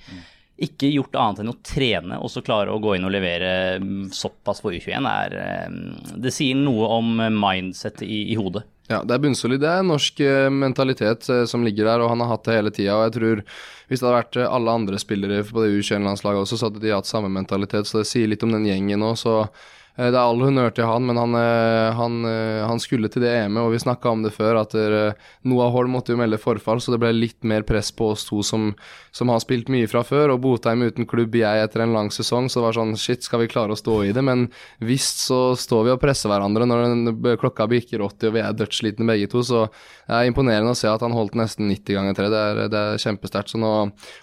Ikke 0.64 0.90
gjort 0.90 1.14
annet 1.14 1.44
enn 1.44 1.52
å 1.52 1.58
trene 1.62 2.18
og 2.18 2.32
så 2.32 2.42
klare 2.42 2.72
å 2.74 2.80
gå 2.82 2.96
inn 2.96 3.06
og 3.06 3.14
levere 3.14 3.52
mm, 3.82 4.08
såpass 4.14 4.62
for 4.64 4.74
U21. 4.74 5.06
Er, 5.06 5.38
eh, 5.38 6.16
det 6.18 6.34
sier 6.34 6.58
noe 6.58 6.90
om 6.98 7.14
mindsettet 7.38 8.06
i, 8.08 8.24
i 8.32 8.38
hodet. 8.38 8.64
Ja, 8.88 9.02
det 9.04 9.18
er 9.18 9.20
bunnsolid. 9.20 9.60
Det 9.60 9.68
er 9.68 9.84
norsk 9.84 10.20
eh, 10.24 10.46
mentalitet 10.48 11.26
eh, 11.28 11.42
som 11.48 11.64
ligger 11.64 11.90
der, 11.90 12.00
og 12.00 12.08
han 12.08 12.22
har 12.24 12.30
hatt 12.32 12.46
det 12.48 12.54
hele 12.56 12.72
tida. 12.72 12.94
Og 12.96 13.04
jeg 13.04 13.14
tror 13.18 13.42
hvis 13.88 14.00
det 14.00 14.06
hadde 14.06 14.16
vært 14.16 14.38
eh, 14.40 14.54
alle 14.58 14.76
andre 14.80 15.00
spillere 15.00 15.42
på 15.44 15.60
det 15.60 15.74
U21-landslaget 15.74 16.46
også, 16.46 16.56
så 16.56 16.70
hadde 16.70 16.80
de 16.80 16.94
hatt 16.94 17.10
samme 17.10 17.28
mentalitet. 17.32 17.88
Så 17.88 18.00
det 18.00 18.08
sier 18.08 18.30
litt 18.32 18.46
om 18.46 18.54
den 18.56 18.64
gjengen 18.64 19.04
òg, 19.04 19.20
eh, 19.28 19.66
det 19.98 20.14
er 20.14 20.20
all 20.22 20.38
honnør 20.38 20.70
til 20.70 20.86
han, 20.86 21.02
men 21.08 21.18
han, 21.18 21.32
eh, 21.34 21.88
han, 21.98 22.18
eh, 22.22 22.62
han 22.62 22.78
skulle 22.78 23.08
til 23.10 23.24
det 23.24 23.32
EM-et, 23.34 23.64
og 23.64 23.72
vi 23.72 23.80
snakka 23.82 24.12
om 24.12 24.22
det 24.22 24.30
før, 24.30 24.60
at 24.60 24.76
eh, 24.78 25.16
Noah 25.50 25.72
Holm 25.74 25.96
måtte 25.96 26.14
jo 26.14 26.20
melde 26.20 26.38
forfall, 26.38 26.78
så 26.78 26.94
det 26.94 27.00
ble 27.02 27.10
litt 27.16 27.42
mer 27.42 27.66
press 27.66 27.90
på 27.90 28.12
oss 28.12 28.22
to 28.28 28.38
som, 28.46 28.70
som 29.10 29.32
har 29.34 29.42
spilt 29.42 29.72
mye 29.74 29.88
fra 29.90 30.04
før, 30.06 30.36
og 30.36 30.44
Botheim 30.44 30.86
uten 30.86 31.08
klubb, 31.10 31.34
jeg 31.34 31.64
etter 31.64 31.82
en 31.82 31.96
lang 31.96 32.12
sesong, 32.14 32.46
så 32.46 32.60
det 32.60 32.66
var 32.68 32.78
sånn 32.78 32.94
shit, 32.94 33.26
skal 33.26 33.42
vi 33.42 33.50
klare 33.50 33.74
å 33.74 33.80
stå 33.80 33.98
i 34.06 34.14
det? 34.14 34.22
Men 34.22 34.46
visst 34.78 35.24
så 35.26 35.40
står 35.58 35.88
vi 35.88 35.94
og 35.96 36.02
presser 36.06 36.30
hverandre 36.30 36.70
når 36.70 36.86
den, 36.86 37.36
klokka 37.42 37.66
bikker 37.66 38.06
80 38.06 38.30
og 38.30 38.38
vi 38.38 38.46
er 38.46 38.54
dødsslitne 38.54 39.10
begge 39.10 39.32
to, 39.34 39.42
så 39.42 39.66
det 40.06 40.14
er 40.14 40.30
imponerende 40.30 40.72
å 40.72 40.78
se 40.78 40.88
at 40.88 41.02
han 41.02 41.16
holdt 41.16 41.34
nesten 41.38 41.66
90 41.68 41.98
ganger 41.98 42.16
tre. 42.16 42.30
Det 42.32 42.42
er, 42.52 42.64
det 42.70 42.84
er 42.94 43.02
kjempesterkt. 43.02 43.50
Så 43.52 43.60
nå 43.60 43.72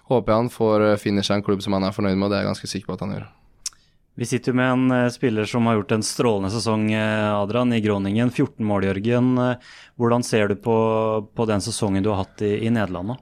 håper 0.10 0.32
jeg 0.32 0.46
han 0.46 0.53
får 0.53 0.91
eh, 0.94 1.00
finne 1.01 1.25
seg 1.25 1.41
en 1.41 1.46
klubb 1.46 1.62
som 1.65 1.75
han 1.77 1.86
er 1.86 1.96
fornøyd 1.96 2.15
med, 2.15 2.29
og 2.29 2.32
det 2.32 2.39
er 2.39 2.46
jeg 2.46 2.53
ganske 2.53 2.72
sikker 2.72 2.94
på 2.94 2.98
at 2.98 3.05
han 3.05 3.17
gjør. 3.20 3.34
Vi 4.15 4.25
sitter 4.25 4.53
jo 4.53 4.60
med 4.62 4.72
en 4.72 4.91
eh, 4.95 5.10
spiller 5.12 5.45
som 5.50 5.65
har 5.67 5.75
gjort 5.75 5.91
en 5.91 6.05
strålende 6.07 6.53
sesong, 6.53 6.88
eh, 6.93 7.34
Adrian, 7.36 7.74
i 7.75 7.81
Groningen. 7.84 8.31
14 8.31 8.63
mål, 8.65 8.88
Jørgen. 8.88 9.36
Eh, 9.43 9.75
Hvordan 10.00 10.24
ser 10.24 10.48
du 10.48 10.55
på, 10.55 10.77
på 11.36 11.48
den 11.50 11.63
sesongen 11.63 12.03
du 12.03 12.13
har 12.13 12.24
hatt 12.24 12.43
i, 12.43 12.55
i 12.63 12.72
Nederland 12.72 13.12
nå? 13.12 13.19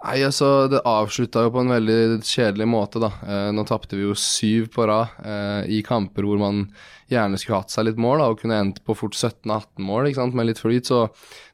Nei, 0.00 0.22
altså, 0.24 0.64
det 0.72 0.80
avslutta 0.88 1.42
jo 1.44 1.50
på 1.52 1.60
en 1.60 1.72
veldig 1.74 2.22
kjedelig 2.24 2.66
måte, 2.72 3.00
da. 3.02 3.10
Eh, 3.20 3.48
nå 3.52 3.66
tapte 3.68 3.98
vi 3.98 4.06
jo 4.06 4.14
syv 4.16 4.70
på 4.72 4.86
rad 4.88 5.18
eh, 5.24 5.72
i 5.76 5.82
kamper 5.84 6.24
hvor 6.24 6.40
man 6.40 6.62
gjerne 7.10 7.36
skulle 7.40 7.58
hatt 7.60 7.74
seg 7.74 7.84
litt 7.88 8.00
mål, 8.00 8.22
da, 8.22 8.28
og 8.32 8.40
kunne 8.40 8.60
endt 8.62 8.80
på 8.86 8.96
fort 8.96 9.16
17-18 9.16 9.84
mål, 9.84 10.08
ikke 10.08 10.20
sant, 10.22 10.36
med 10.38 10.48
litt 10.48 10.62
flyt. 10.62 10.88
Så 10.88 11.02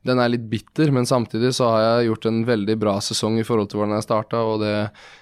den 0.07 0.23
er 0.23 0.31
litt 0.31 0.47
bitter, 0.51 0.95
men 0.95 1.07
samtidig 1.11 1.55
så 1.59 1.73
har 1.73 1.87
jeg 1.87 2.13
gjort 2.13 2.31
en 2.31 2.45
veldig 2.47 2.79
bra 2.83 2.99
sesong 3.03 3.41
i 3.43 3.47
forhold 3.47 3.73
til 3.73 3.83
hvordan 3.83 3.97
jeg 3.99 4.07
starta, 4.07 4.45
og 4.47 4.63
det, 4.63 4.75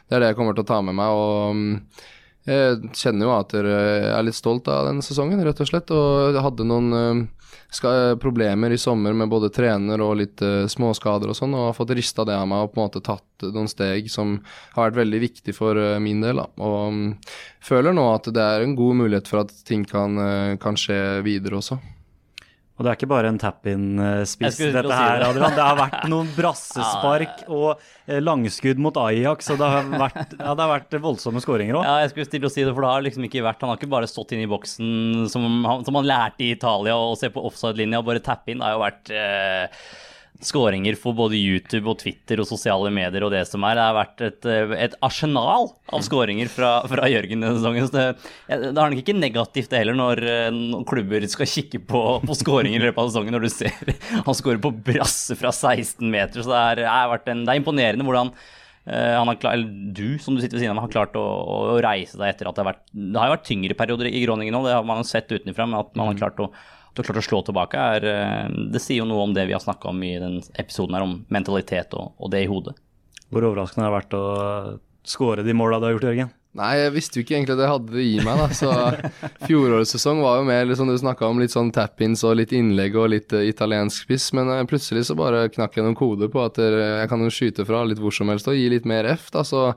det 0.09 0.19
er 0.19 0.25
det 0.25 0.33
jeg 0.33 0.41
kommer 0.41 0.57
til 0.57 0.67
å 0.67 0.73
ta 0.75 0.83
med 0.85 1.01
meg. 1.01 1.17
og 1.17 1.57
mm, 1.57 2.05
jeg 2.45 2.91
kjenner 2.93 3.29
jo 3.29 3.33
at 3.35 3.55
jeg 3.57 4.11
er 4.13 4.27
litt 4.27 4.37
stolt 4.37 4.69
av 4.69 4.91
denne 4.91 5.05
sesongen, 5.05 5.41
rett 5.47 5.63
og 5.65 5.71
slett. 5.71 5.93
Og 5.95 6.37
hadde 6.45 6.67
noen 6.69 7.25
skal, 7.75 8.19
problemer 8.19 8.71
i 8.71 8.79
sommer 8.79 9.13
med 9.13 9.29
både 9.29 9.51
trener 9.55 10.03
og 10.05 10.19
litt 10.21 10.43
uh, 10.45 10.67
småskader 10.71 11.31
og 11.31 11.39
sånn, 11.39 11.55
og 11.57 11.71
har 11.71 11.77
fått 11.77 11.95
rista 11.99 12.27
det 12.27 12.37
av 12.37 12.47
meg 12.51 12.67
og 12.67 12.75
på 12.75 12.81
en 12.81 12.87
måte 12.87 13.03
tatt 13.05 13.47
noen 13.55 13.71
steg 13.71 14.11
som 14.13 14.37
har 14.77 14.89
vært 14.89 15.01
veldig 15.03 15.21
viktig 15.25 15.57
for 15.57 15.79
uh, 15.79 15.99
min 16.03 16.23
del. 16.25 16.41
Da. 16.43 16.49
Og 16.63 16.79
um, 16.93 17.03
føler 17.65 17.97
nå 17.97 18.07
at 18.13 18.31
det 18.35 18.45
er 18.45 18.65
en 18.65 18.77
god 18.79 19.01
mulighet 19.03 19.31
for 19.31 19.45
at 19.45 19.55
ting 19.67 19.87
kan, 19.89 20.19
uh, 20.21 20.55
kan 20.63 20.79
skje 20.79 21.01
videre 21.27 21.61
også. 21.61 21.81
Og 22.75 22.83
det 22.83 22.91
er 22.91 22.97
ikke 22.99 23.07
bare 23.07 23.29
en 23.31 23.37
tap-in-spiss, 23.39 24.57
å 24.59 24.71
dette 24.75 24.91
si 24.91 24.97
her, 24.99 25.21
det. 25.21 25.27
Adrian. 25.29 25.53
Det 25.55 25.63
har 25.63 25.77
vært 25.79 26.09
noen 26.11 26.31
brassespark 26.39 27.45
og 27.47 27.69
eh, 28.09 28.19
langskudd 28.19 28.81
mot 28.83 28.97
Ajax, 28.99 29.53
og 29.55 29.61
det 29.61 29.69
har 29.77 29.93
vært, 29.93 30.35
ja, 30.41 30.49
det 30.59 30.65
har 30.65 30.73
vært 30.73 30.97
voldsomme 31.05 31.43
skåringer 31.45 31.79
òg. 31.79 31.87
Ja, 31.87 32.01
jeg 32.03 32.11
skulle 32.11 32.27
stille 32.27 32.51
å 32.51 32.55
si 32.55 32.65
det, 32.67 32.73
for 32.75 32.83
det 32.83 32.91
har 32.91 33.05
liksom 33.07 33.29
ikke 33.29 33.45
vært 33.47 33.63
Han 33.63 33.71
har 33.71 33.79
ikke 33.79 33.93
bare 33.95 34.09
stått 34.11 34.35
inne 34.35 34.49
i 34.49 34.51
boksen 34.51 35.29
som 35.31 35.47
han, 35.69 35.87
som 35.87 36.01
han 36.01 36.09
lærte 36.11 36.43
i 36.43 36.51
Italia 36.57 36.99
og 36.99 37.15
se 37.21 37.31
på 37.31 37.47
offside-linja 37.47 38.03
og 38.03 38.11
bare 38.11 38.25
tappe 38.27 38.51
inn. 38.51 38.59
Det 38.59 38.67
har 38.67 38.75
jo 38.75 38.83
vært 38.83 39.15
eh, 39.15 39.87
skåringer 40.43 40.97
for 40.99 41.15
både 41.17 41.39
YouTube 41.39 41.87
og 41.93 42.01
Twitter 42.01 42.41
og 42.43 42.49
sosiale 42.49 42.91
medier 42.95 43.25
og 43.27 43.33
det 43.35 43.45
som 43.49 43.63
er. 43.67 43.77
Det 43.79 43.85
har 43.85 43.97
vært 43.97 44.25
et, 44.27 44.49
eh, 44.51 44.75
et 44.87 44.97
arsenal 45.05 45.71
av 45.93 46.03
skåringer 46.03 46.51
fra, 46.51 46.73
fra 46.91 47.09
Jørgen 47.11 47.45
denne 47.45 47.55
sesongen. 47.59 47.87
Så 47.87 47.95
det, 47.95 48.07
det 48.49 48.75
har 48.81 48.91
nok 48.91 49.03
ikke 49.05 49.17
negativt 49.17 49.71
det 49.71 49.85
heller 49.85 49.99
når, 49.99 50.25
eh, 50.27 50.51
når 50.51 50.85
klubber 50.91 51.29
skal 51.31 51.51
kikke 51.51 51.85
på, 51.87 52.03
på 52.27 52.39
skåringer 52.41 52.83
i 52.83 52.89
løpet 52.89 53.01
av 53.05 53.13
sesongen, 53.13 53.37
når 53.37 53.47
du 53.47 53.53
ser 53.55 53.95
han 54.27 54.41
skårer 54.41 54.61
på 54.65 54.75
brasse 54.91 55.39
fra 55.39 55.55
16 55.55 56.03
meter. 56.03 56.43
Så 56.43 56.51
det 56.51 56.61
er, 56.61 56.83
det 56.83 56.91
er, 56.91 57.09
vært 57.15 57.33
en, 57.33 57.47
det 57.47 57.55
er 57.55 57.63
imponerende 57.63 58.09
hvordan 58.09 58.35
eh, 58.35 59.15
han 59.15 59.31
har 59.31 59.41
klar, 59.41 59.57
eller 59.57 59.95
du 59.97 60.19
som 60.19 60.35
du 60.35 60.43
sitter 60.43 60.59
ved 60.59 60.67
siden 60.67 60.77
av 60.77 60.89
har 60.89 60.97
klart 60.99 61.19
å, 61.21 61.25
å, 61.25 61.59
reise 61.85 62.19
deg 62.21 62.35
etter 62.35 62.51
at 62.51 62.59
det 62.59 62.65
har 62.65 62.73
vært 62.75 62.87
Det 62.91 63.21
har 63.21 63.31
jo 63.31 63.39
vært 63.39 63.51
tyngre 63.53 63.79
perioder 63.79 64.11
i 64.11 64.25
Groningen 64.27 64.59
nå, 64.59 64.67
det 64.67 64.77
har 64.77 64.89
man 64.89 65.07
sett 65.07 65.31
utenfra, 65.31 65.69
men 65.71 65.81
at 65.81 65.95
man 65.95 66.11
har 66.11 66.25
klart 66.27 66.43
å, 66.43 66.51
at 66.95 67.03
du 67.03 67.03
har 67.03 67.11
klart 67.11 67.25
å 67.25 67.27
slå 67.27 67.43
tilbake, 67.43 67.85
er, 67.97 68.05
eh, 68.07 68.55
det 68.71 68.83
sier 68.83 69.03
jo 69.03 69.09
noe 69.11 69.27
om 69.27 69.35
det 69.35 69.49
vi 69.49 69.57
har 69.57 69.63
snakka 69.63 69.91
om 69.91 70.03
i 70.07 70.15
den 70.23 70.39
episoden 70.55 70.95
her, 70.95 71.03
om 71.03 71.25
mentalitet 71.35 71.95
og, 71.99 72.15
og 72.23 72.31
det 72.31 72.45
i 72.45 72.51
hodet. 72.51 72.77
Hvor 73.35 73.49
overraskende 73.51 73.83
det 73.83 73.91
har 73.91 73.99
vært 73.99 74.17
å 74.19 74.25
skåre 75.05 75.45
de 75.45 75.57
måla 75.57 75.81
du 75.81 75.89
har 75.89 75.97
gjort, 75.97 76.07
Jørgen. 76.13 76.33
Nei, 76.55 76.71
jeg 76.79 76.93
visste 76.95 77.19
jo 77.19 77.25
ikke 77.25 77.35
egentlig 77.35 77.57
at 77.57 77.63
jeg 77.65 77.73
hadde 77.73 77.95
det 77.97 78.05
i 78.07 78.19
meg, 78.23 78.39
da. 78.39 78.47
Så 78.55 78.71
fjorårets 79.49 79.97
sesong 79.97 80.23
var 80.23 80.39
jo 80.39 80.47
mer 80.47 80.69
liksom 80.71 80.87
du 80.87 80.95
snakka 81.01 81.27
om, 81.27 81.43
litt 81.43 81.55
sånn 81.55 81.73
tap-ins 81.75 82.23
og 82.23 82.37
litt 82.39 82.55
innlegg 82.55 82.95
og 82.95 83.11
litt 83.11 83.35
uh, 83.35 83.43
italiensk 83.43 84.07
spiss, 84.07 84.29
men 84.39 84.53
uh, 84.53 84.63
plutselig 84.71 85.09
så 85.09 85.19
bare 85.19 85.49
knakk 85.51 85.75
jeg 85.75 85.87
noen 85.87 85.99
koder 85.99 86.31
på 86.31 86.45
at 86.47 86.63
jeg 86.63 87.11
kan 87.11 87.27
jo 87.27 87.33
skyte 87.35 87.67
fra 87.67 87.83
litt 87.89 87.99
hvor 88.03 88.15
som 88.15 88.31
helst 88.31 88.47
og 88.51 88.55
gi 88.55 88.69
litt 88.71 88.87
mer 88.87 89.11
F, 89.17 89.33
da, 89.35 89.43
så 89.43 89.73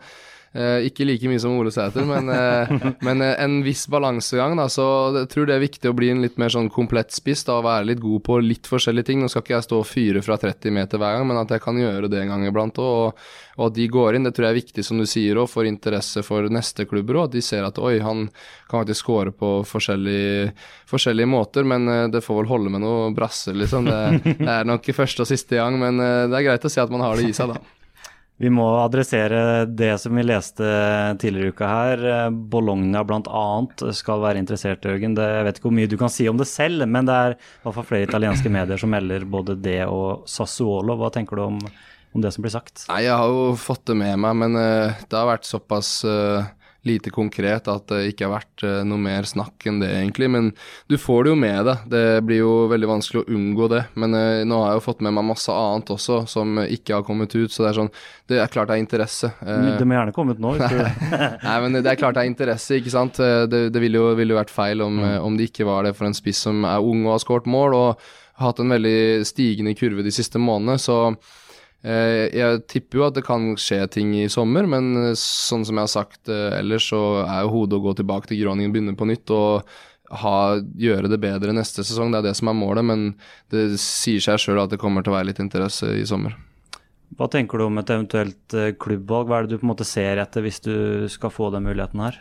ikke 0.88 1.06
like 1.06 1.30
mye 1.30 1.42
som 1.42 1.54
Ole 1.60 1.72
Sæter, 1.74 2.06
men, 2.08 2.30
eh, 2.34 2.72
men 3.06 3.22
eh, 3.22 3.36
en 3.44 3.60
viss 3.66 3.86
balansegang, 3.92 4.56
da, 4.58 4.68
så 4.72 4.86
jeg 5.16 5.30
tror 5.34 5.50
det 5.50 5.58
er 5.58 5.64
viktig 5.64 5.92
å 5.92 5.96
bli 5.98 6.10
en 6.14 6.24
litt 6.24 6.40
mer 6.42 6.54
sånn 6.54 6.70
komplett 6.74 7.14
spiss, 7.14 7.44
da, 7.48 7.60
og 7.60 7.68
være 7.68 7.92
litt 7.92 8.02
god 8.02 8.24
på 8.26 8.40
litt 8.42 8.70
forskjellige 8.70 9.12
ting. 9.12 9.22
Nå 9.22 9.30
skal 9.32 9.46
ikke 9.46 9.56
jeg 9.56 9.68
stå 9.68 9.82
og 9.82 9.90
fyre 9.90 10.24
fra 10.26 10.40
30 10.42 10.74
meter 10.74 11.02
hver 11.02 11.18
gang, 11.18 11.28
men 11.30 11.42
at 11.42 11.54
jeg 11.54 11.64
kan 11.64 11.78
gjøre 11.78 12.10
det 12.12 12.24
en 12.24 12.34
gang 12.34 12.48
iblant 12.50 12.82
òg, 12.82 12.90
og, 12.98 13.30
og 13.58 13.64
at 13.70 13.78
de 13.78 13.88
går 13.94 14.18
inn, 14.18 14.28
det 14.28 14.34
tror 14.38 14.48
jeg 14.48 14.56
er 14.56 14.62
viktig, 14.62 14.86
som 14.86 15.02
du 15.02 15.06
sier, 15.10 15.38
og 15.42 15.50
for 15.52 15.70
interesse 15.70 16.26
for 16.26 16.50
neste 16.54 16.88
klubber 16.90 17.22
òg. 17.22 17.30
At 17.30 17.38
de 17.38 17.46
ser 17.46 17.68
at 17.68 17.78
oi, 17.82 17.98
han 18.02 18.28
kan 18.68 18.82
faktisk 18.82 19.06
score 19.06 19.34
på 19.36 19.54
forskjellige, 19.68 20.52
forskjellige 20.90 21.32
måter, 21.32 21.68
men 21.70 21.90
eh, 21.92 22.06
det 22.14 22.26
får 22.26 22.42
vel 22.42 22.52
holde 22.56 22.74
med 22.74 22.86
noe 22.86 23.12
brasser, 23.18 23.58
liksom. 23.58 23.90
Det, 23.90 24.36
det 24.42 24.54
er 24.60 24.70
nok 24.70 24.94
første 25.02 25.26
og 25.26 25.30
siste 25.30 25.62
gang, 25.62 25.78
men 25.82 26.02
eh, 26.02 26.28
det 26.32 26.42
er 26.42 26.50
greit 26.52 26.66
å 26.66 26.72
se 26.72 26.82
at 26.82 26.94
man 26.94 27.06
har 27.06 27.20
det 27.20 27.30
i 27.30 27.36
seg, 27.36 27.54
da. 27.54 27.77
Vi 28.38 28.50
må 28.54 28.66
adressere 28.84 29.66
det 29.66 29.96
som 29.98 30.14
vi 30.14 30.22
leste 30.22 30.66
tidligere 31.18 31.50
i 31.50 31.54
uka 31.56 31.70
her. 31.72 32.04
Bologna 32.30 33.02
bl.a. 33.08 33.46
skal 33.98 34.22
være 34.22 34.44
interessert, 34.44 34.86
Jørgen. 34.86 35.16
Jeg 35.18 35.48
vet 35.48 35.58
ikke 35.58 35.70
hvor 35.72 35.78
mye 35.80 35.90
du 35.90 35.98
kan 35.98 36.14
si 36.14 36.28
om 36.30 36.38
det 36.38 36.46
selv, 36.50 36.86
men 36.86 37.10
det 37.10 37.16
er 37.18 37.34
i 37.34 37.64
hvert 37.64 37.78
fall 37.80 37.88
flere 37.90 38.06
italienske 38.06 38.52
medier 38.54 38.78
som 38.78 38.94
melder 38.94 39.26
både 39.26 39.58
det 39.58 39.80
og 39.90 40.28
Sassuolo. 40.30 41.00
Hva 41.02 41.10
tenker 41.16 41.40
du 41.40 41.48
om, 41.48 41.58
om 42.14 42.22
det 42.22 42.36
som 42.36 42.46
blir 42.46 42.54
sagt? 42.54 42.86
Nei, 42.92 43.08
jeg 43.08 43.18
har 43.18 43.34
jo 43.34 43.58
fått 43.58 43.88
det 43.90 43.98
med 43.98 44.22
meg, 44.22 44.38
men 44.44 44.62
eh, 44.62 45.02
det 45.10 45.18
har 45.18 45.32
vært 45.32 45.50
såpass 45.50 45.96
eh, 46.06 46.46
lite 46.88 47.12
konkret 47.14 47.68
at 47.72 47.86
det 47.92 48.12
ikke 48.12 48.28
har 48.28 48.34
vært 48.38 48.64
eh, 48.66 48.82
noe 48.88 49.02
mer 49.02 49.28
snakk 49.28 49.68
enn 49.70 49.82
det, 49.82 49.90
egentlig. 50.00 50.30
Men 50.34 50.50
du 50.90 50.98
får 51.02 51.26
det 51.26 51.34
jo 51.34 51.40
med 51.40 51.60
deg. 51.68 51.86
Det 51.92 52.04
blir 52.28 52.42
jo 52.42 52.54
veldig 52.72 52.90
vanskelig 52.90 53.24
å 53.24 53.38
unngå 53.38 53.70
det. 53.74 53.84
Men 54.00 54.18
eh, 54.18 54.44
nå 54.48 54.62
har 54.62 54.74
jeg 54.74 54.82
jo 54.82 54.86
fått 54.88 55.04
med 55.06 55.16
meg 55.18 55.28
masse 55.30 55.54
annet 55.54 55.94
også 55.98 56.22
som 56.32 56.62
ikke 56.64 57.00
har 57.00 57.08
kommet 57.08 57.36
ut, 57.36 57.54
så 57.54 57.66
det 57.66 57.72
er 57.72 57.80
sånn 57.82 57.94
Det 58.28 58.42
er 58.44 58.52
klart 58.52 58.72
det 58.72 58.78
er 58.78 58.84
interesse. 58.84 59.32
Eh, 59.46 59.72
Det 59.80 59.88
må 59.88 59.98
gjerne 59.98 60.16
komme 60.16 60.36
ut 60.36 60.44
nå. 60.44 60.56
Nei, 61.48 61.58
men 61.64 61.80
det 61.80 61.92
er 61.92 62.00
klart 62.00 62.18
det 62.18 62.26
er 62.26 62.32
interesse, 62.32 62.80
ikke 62.80 62.94
sant. 62.94 63.20
Det, 63.20 63.68
det 63.74 63.84
ville 63.84 64.00
jo, 64.00 64.14
ville 64.18 64.36
jo 64.36 64.40
vært 64.42 64.54
feil 64.54 64.84
om, 64.86 65.02
mm. 65.04 65.18
om 65.26 65.40
det 65.40 65.52
ikke 65.52 65.68
var 65.68 65.88
det 65.88 65.96
for 65.98 66.10
en 66.10 66.18
spiss 66.18 66.46
som 66.48 66.66
er 66.68 66.84
ung 66.84 67.06
og 67.06 67.18
har 67.18 67.24
skåret 67.24 67.50
mål 67.50 67.76
og 67.78 67.90
har 68.38 68.52
hatt 68.52 68.62
en 68.62 68.74
veldig 68.74 69.26
stigende 69.26 69.74
kurve 69.78 70.06
de 70.06 70.14
siste 70.14 70.40
månedene. 70.42 70.78
Så 70.82 70.98
jeg 71.88 72.64
tipper 72.72 73.00
jo 73.00 73.06
at 73.08 73.18
det 73.18 73.26
kan 73.28 73.52
skje 73.60 73.82
ting 73.94 74.16
i 74.18 74.26
sommer, 74.32 74.66
men 74.70 74.90
eh, 75.00 75.14
sånn 75.20 75.66
som 75.68 75.78
jeg 75.78 75.88
har 75.88 75.94
sagt 75.94 76.32
eh, 76.32 76.58
ellers, 76.60 76.90
så 76.92 77.02
er 77.24 77.46
jo 77.46 77.54
hodet 77.54 77.78
å 77.78 77.86
gå 77.86 77.94
tilbake 78.00 78.32
til 78.32 78.42
Groningen, 78.42 78.74
begynne 78.74 78.98
på 78.98 79.08
nytt 79.08 79.32
og 79.36 79.70
ha, 80.22 80.36
gjøre 80.80 81.12
det 81.12 81.20
bedre 81.22 81.56
neste 81.56 81.86
sesong. 81.86 82.12
Det 82.12 82.22
er 82.22 82.28
det 82.30 82.36
som 82.40 82.52
er 82.52 82.58
målet, 82.58 82.88
men 82.88 83.08
det 83.54 83.70
sier 83.84 84.24
seg 84.24 84.42
sjøl 84.42 84.64
at 84.64 84.74
det 84.74 84.82
kommer 84.82 85.04
til 85.04 85.14
å 85.14 85.18
være 85.18 85.32
litt 85.32 85.42
interesse 85.44 85.92
i 85.96 86.06
sommer. 86.08 86.38
hva 87.18 87.28
tenker 87.32 87.58
du 87.58 87.68
om 87.68 87.80
et 87.80 87.92
eventuelt 87.94 88.58
eh, 88.58 88.74
klubbvalg? 88.80 89.28
Hva 89.28 89.40
er 89.40 89.48
det 89.48 89.56
du 89.56 89.62
på 89.62 89.68
en 89.68 89.74
måte 89.76 89.88
ser 89.88 90.20
etter 90.24 90.44
hvis 90.46 90.64
du 90.66 91.08
skal 91.12 91.34
få 91.34 91.52
den 91.56 91.68
muligheten 91.68 92.04
her? 92.04 92.20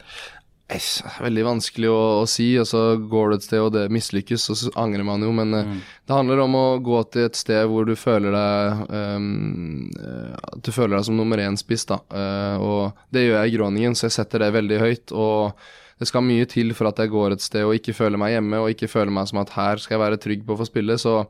Veldig 0.66 1.44
vanskelig 1.46 1.90
å, 1.92 1.98
å 2.20 2.26
si, 2.26 2.48
og 2.58 2.66
så 2.66 2.80
går 2.98 3.30
du 3.30 3.34
et 3.36 3.44
sted 3.46 3.62
og 3.62 3.70
det 3.76 3.84
mislykkes, 3.94 4.48
og 4.50 4.58
så 4.58 4.72
angrer 4.82 5.06
man 5.06 5.22
jo, 5.22 5.30
men 5.36 5.54
mm. 5.54 5.76
det 6.08 6.16
handler 6.16 6.42
om 6.42 6.56
å 6.58 6.64
gå 6.82 7.02
til 7.14 7.28
et 7.28 7.38
sted 7.38 7.68
hvor 7.70 7.86
du 7.86 7.94
føler 7.98 8.34
deg 8.34 8.82
eh, 8.98 10.32
At 10.42 10.64
du 10.66 10.72
føler 10.74 10.96
deg 10.96 11.06
som 11.06 11.18
nummer 11.18 11.38
én-spiss, 11.44 11.86
da. 11.86 12.00
Uh, 12.10 12.56
og 12.58 13.04
det 13.14 13.28
gjør 13.28 13.38
jeg 13.38 13.52
i 13.52 13.54
Groningen, 13.56 13.94
så 13.94 14.08
jeg 14.08 14.16
setter 14.18 14.42
det 14.42 14.54
veldig 14.56 14.80
høyt. 14.82 15.14
og 15.14 15.68
det 15.96 16.10
skal 16.10 16.26
mye 16.26 16.44
til 16.50 16.74
for 16.76 16.90
at 16.90 16.98
jeg 17.00 17.08
går 17.08 17.32
et 17.32 17.44
sted 17.44 17.64
og 17.64 17.78
ikke 17.78 17.94
føler 17.96 18.20
meg 18.20 18.34
hjemme, 18.34 18.58
og 18.60 18.74
ikke 18.74 18.90
føler 18.90 19.14
meg 19.16 19.30
som 19.30 19.40
at 19.40 19.54
her 19.54 19.80
skal 19.80 19.96
jeg 19.96 20.02
være 20.02 20.18
trygg 20.20 20.42
på 20.44 20.56
å 20.56 20.60
få 20.60 20.66
spille, 20.68 20.98
så 21.00 21.22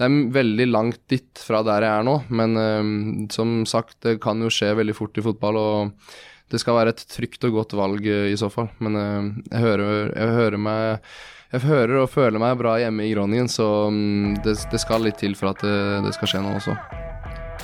det 0.00 0.08
er 0.08 0.32
veldig 0.32 0.66
langt 0.70 1.02
dit 1.12 1.44
fra 1.44 1.60
der 1.66 1.84
jeg 1.84 2.00
er 2.00 2.08
nå, 2.08 2.16
men 2.32 2.56
um, 2.56 2.90
som 3.30 3.60
sagt, 3.68 3.98
det 4.06 4.16
kan 4.24 4.40
jo 4.40 4.50
skje 4.50 4.72
veldig 4.78 4.96
fort 4.96 5.20
i 5.20 5.24
fotball. 5.28 5.60
og 5.60 6.16
det 6.50 6.60
skal 6.62 6.78
være 6.78 6.94
et 6.94 7.04
trygt 7.10 7.44
og 7.48 7.60
godt 7.60 7.76
valg 7.78 8.06
eh, 8.06 8.30
i 8.32 8.38
så 8.40 8.50
fall. 8.52 8.70
Men 8.82 8.98
eh, 9.00 9.28
jeg 9.52 9.66
hører, 9.66 10.14
jeg 10.14 10.38
hører 10.40 10.64
meg 10.68 11.12
jeg 11.50 11.64
hører 11.66 12.04
og 12.04 12.12
føler 12.12 12.38
meg 12.38 12.58
bra 12.60 12.76
hjemme 12.78 13.08
i 13.08 13.10
Groningen, 13.10 13.48
så 13.50 13.66
mm, 13.90 14.36
det, 14.44 14.54
det 14.70 14.78
skal 14.78 15.02
litt 15.02 15.18
til 15.18 15.34
for 15.34 15.50
at 15.50 15.64
det, 15.66 15.78
det 16.06 16.14
skal 16.14 16.30
skje 16.30 16.42
noe 16.44 16.60
også. 16.60 16.76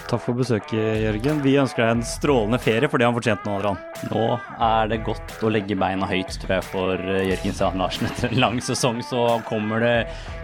Takk 0.07 0.23
for 0.23 0.39
besøket, 0.39 1.01
Jørgen. 1.03 1.41
Vi 1.43 1.57
ønsker 1.59 1.83
deg 1.83 1.93
en 1.97 2.03
strålende 2.07 2.61
ferie 2.63 2.87
for 2.91 3.03
det 3.03 3.09
han 3.09 3.15
fortjente 3.17 3.47
nå, 3.49 3.57
Adrian. 3.59 3.79
Nå 4.11 4.27
er 4.69 4.91
det 4.93 5.01
godt 5.07 5.35
å 5.43 5.51
legge 5.51 5.79
beina 5.79 6.07
høyt, 6.07 6.35
tror 6.43 6.57
jeg, 6.59 6.67
for 6.69 6.95
eh, 7.15 7.25
Jørgen 7.33 7.57
Strand 7.59 7.83
Larsen. 7.83 8.07
Etter 8.11 8.31
en 8.31 8.43
lang 8.43 8.61
sesong 8.63 9.03
så 9.07 9.27
kommer 9.49 9.83
det 9.83 9.95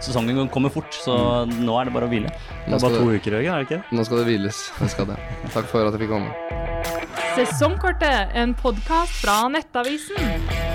Sesongen 0.03 0.51
kommer 0.51 0.73
fort, 0.75 0.91
så 0.95 1.17
nå 1.47 1.79
er 1.79 1.91
det 1.91 1.95
bare 1.95 2.11
å 2.11 2.15
hvile. 2.15 2.33
Det 2.67 2.75
er 2.75 2.87
bare 2.87 3.03
to 3.03 3.11
uker, 3.11 3.39
Jørgen, 3.39 3.53
er 3.55 3.63
det 3.63 3.71
ikke? 3.71 3.83
Nå 3.95 4.07
skal 4.07 4.23
det 4.23 4.31
hviles. 4.33 4.65
Det 4.81 4.95
skal 4.97 5.13
det. 5.15 5.21
Takk 5.51 5.71
for 5.71 5.87
at 5.87 5.95
jeg 5.95 6.07
fikk 6.07 6.17
komme. 6.17 7.22
Sesongkortet, 7.35 8.29
en 8.35 8.55
podkast 8.55 9.21
fra 9.21 9.49
Nettavisen. 9.49 10.72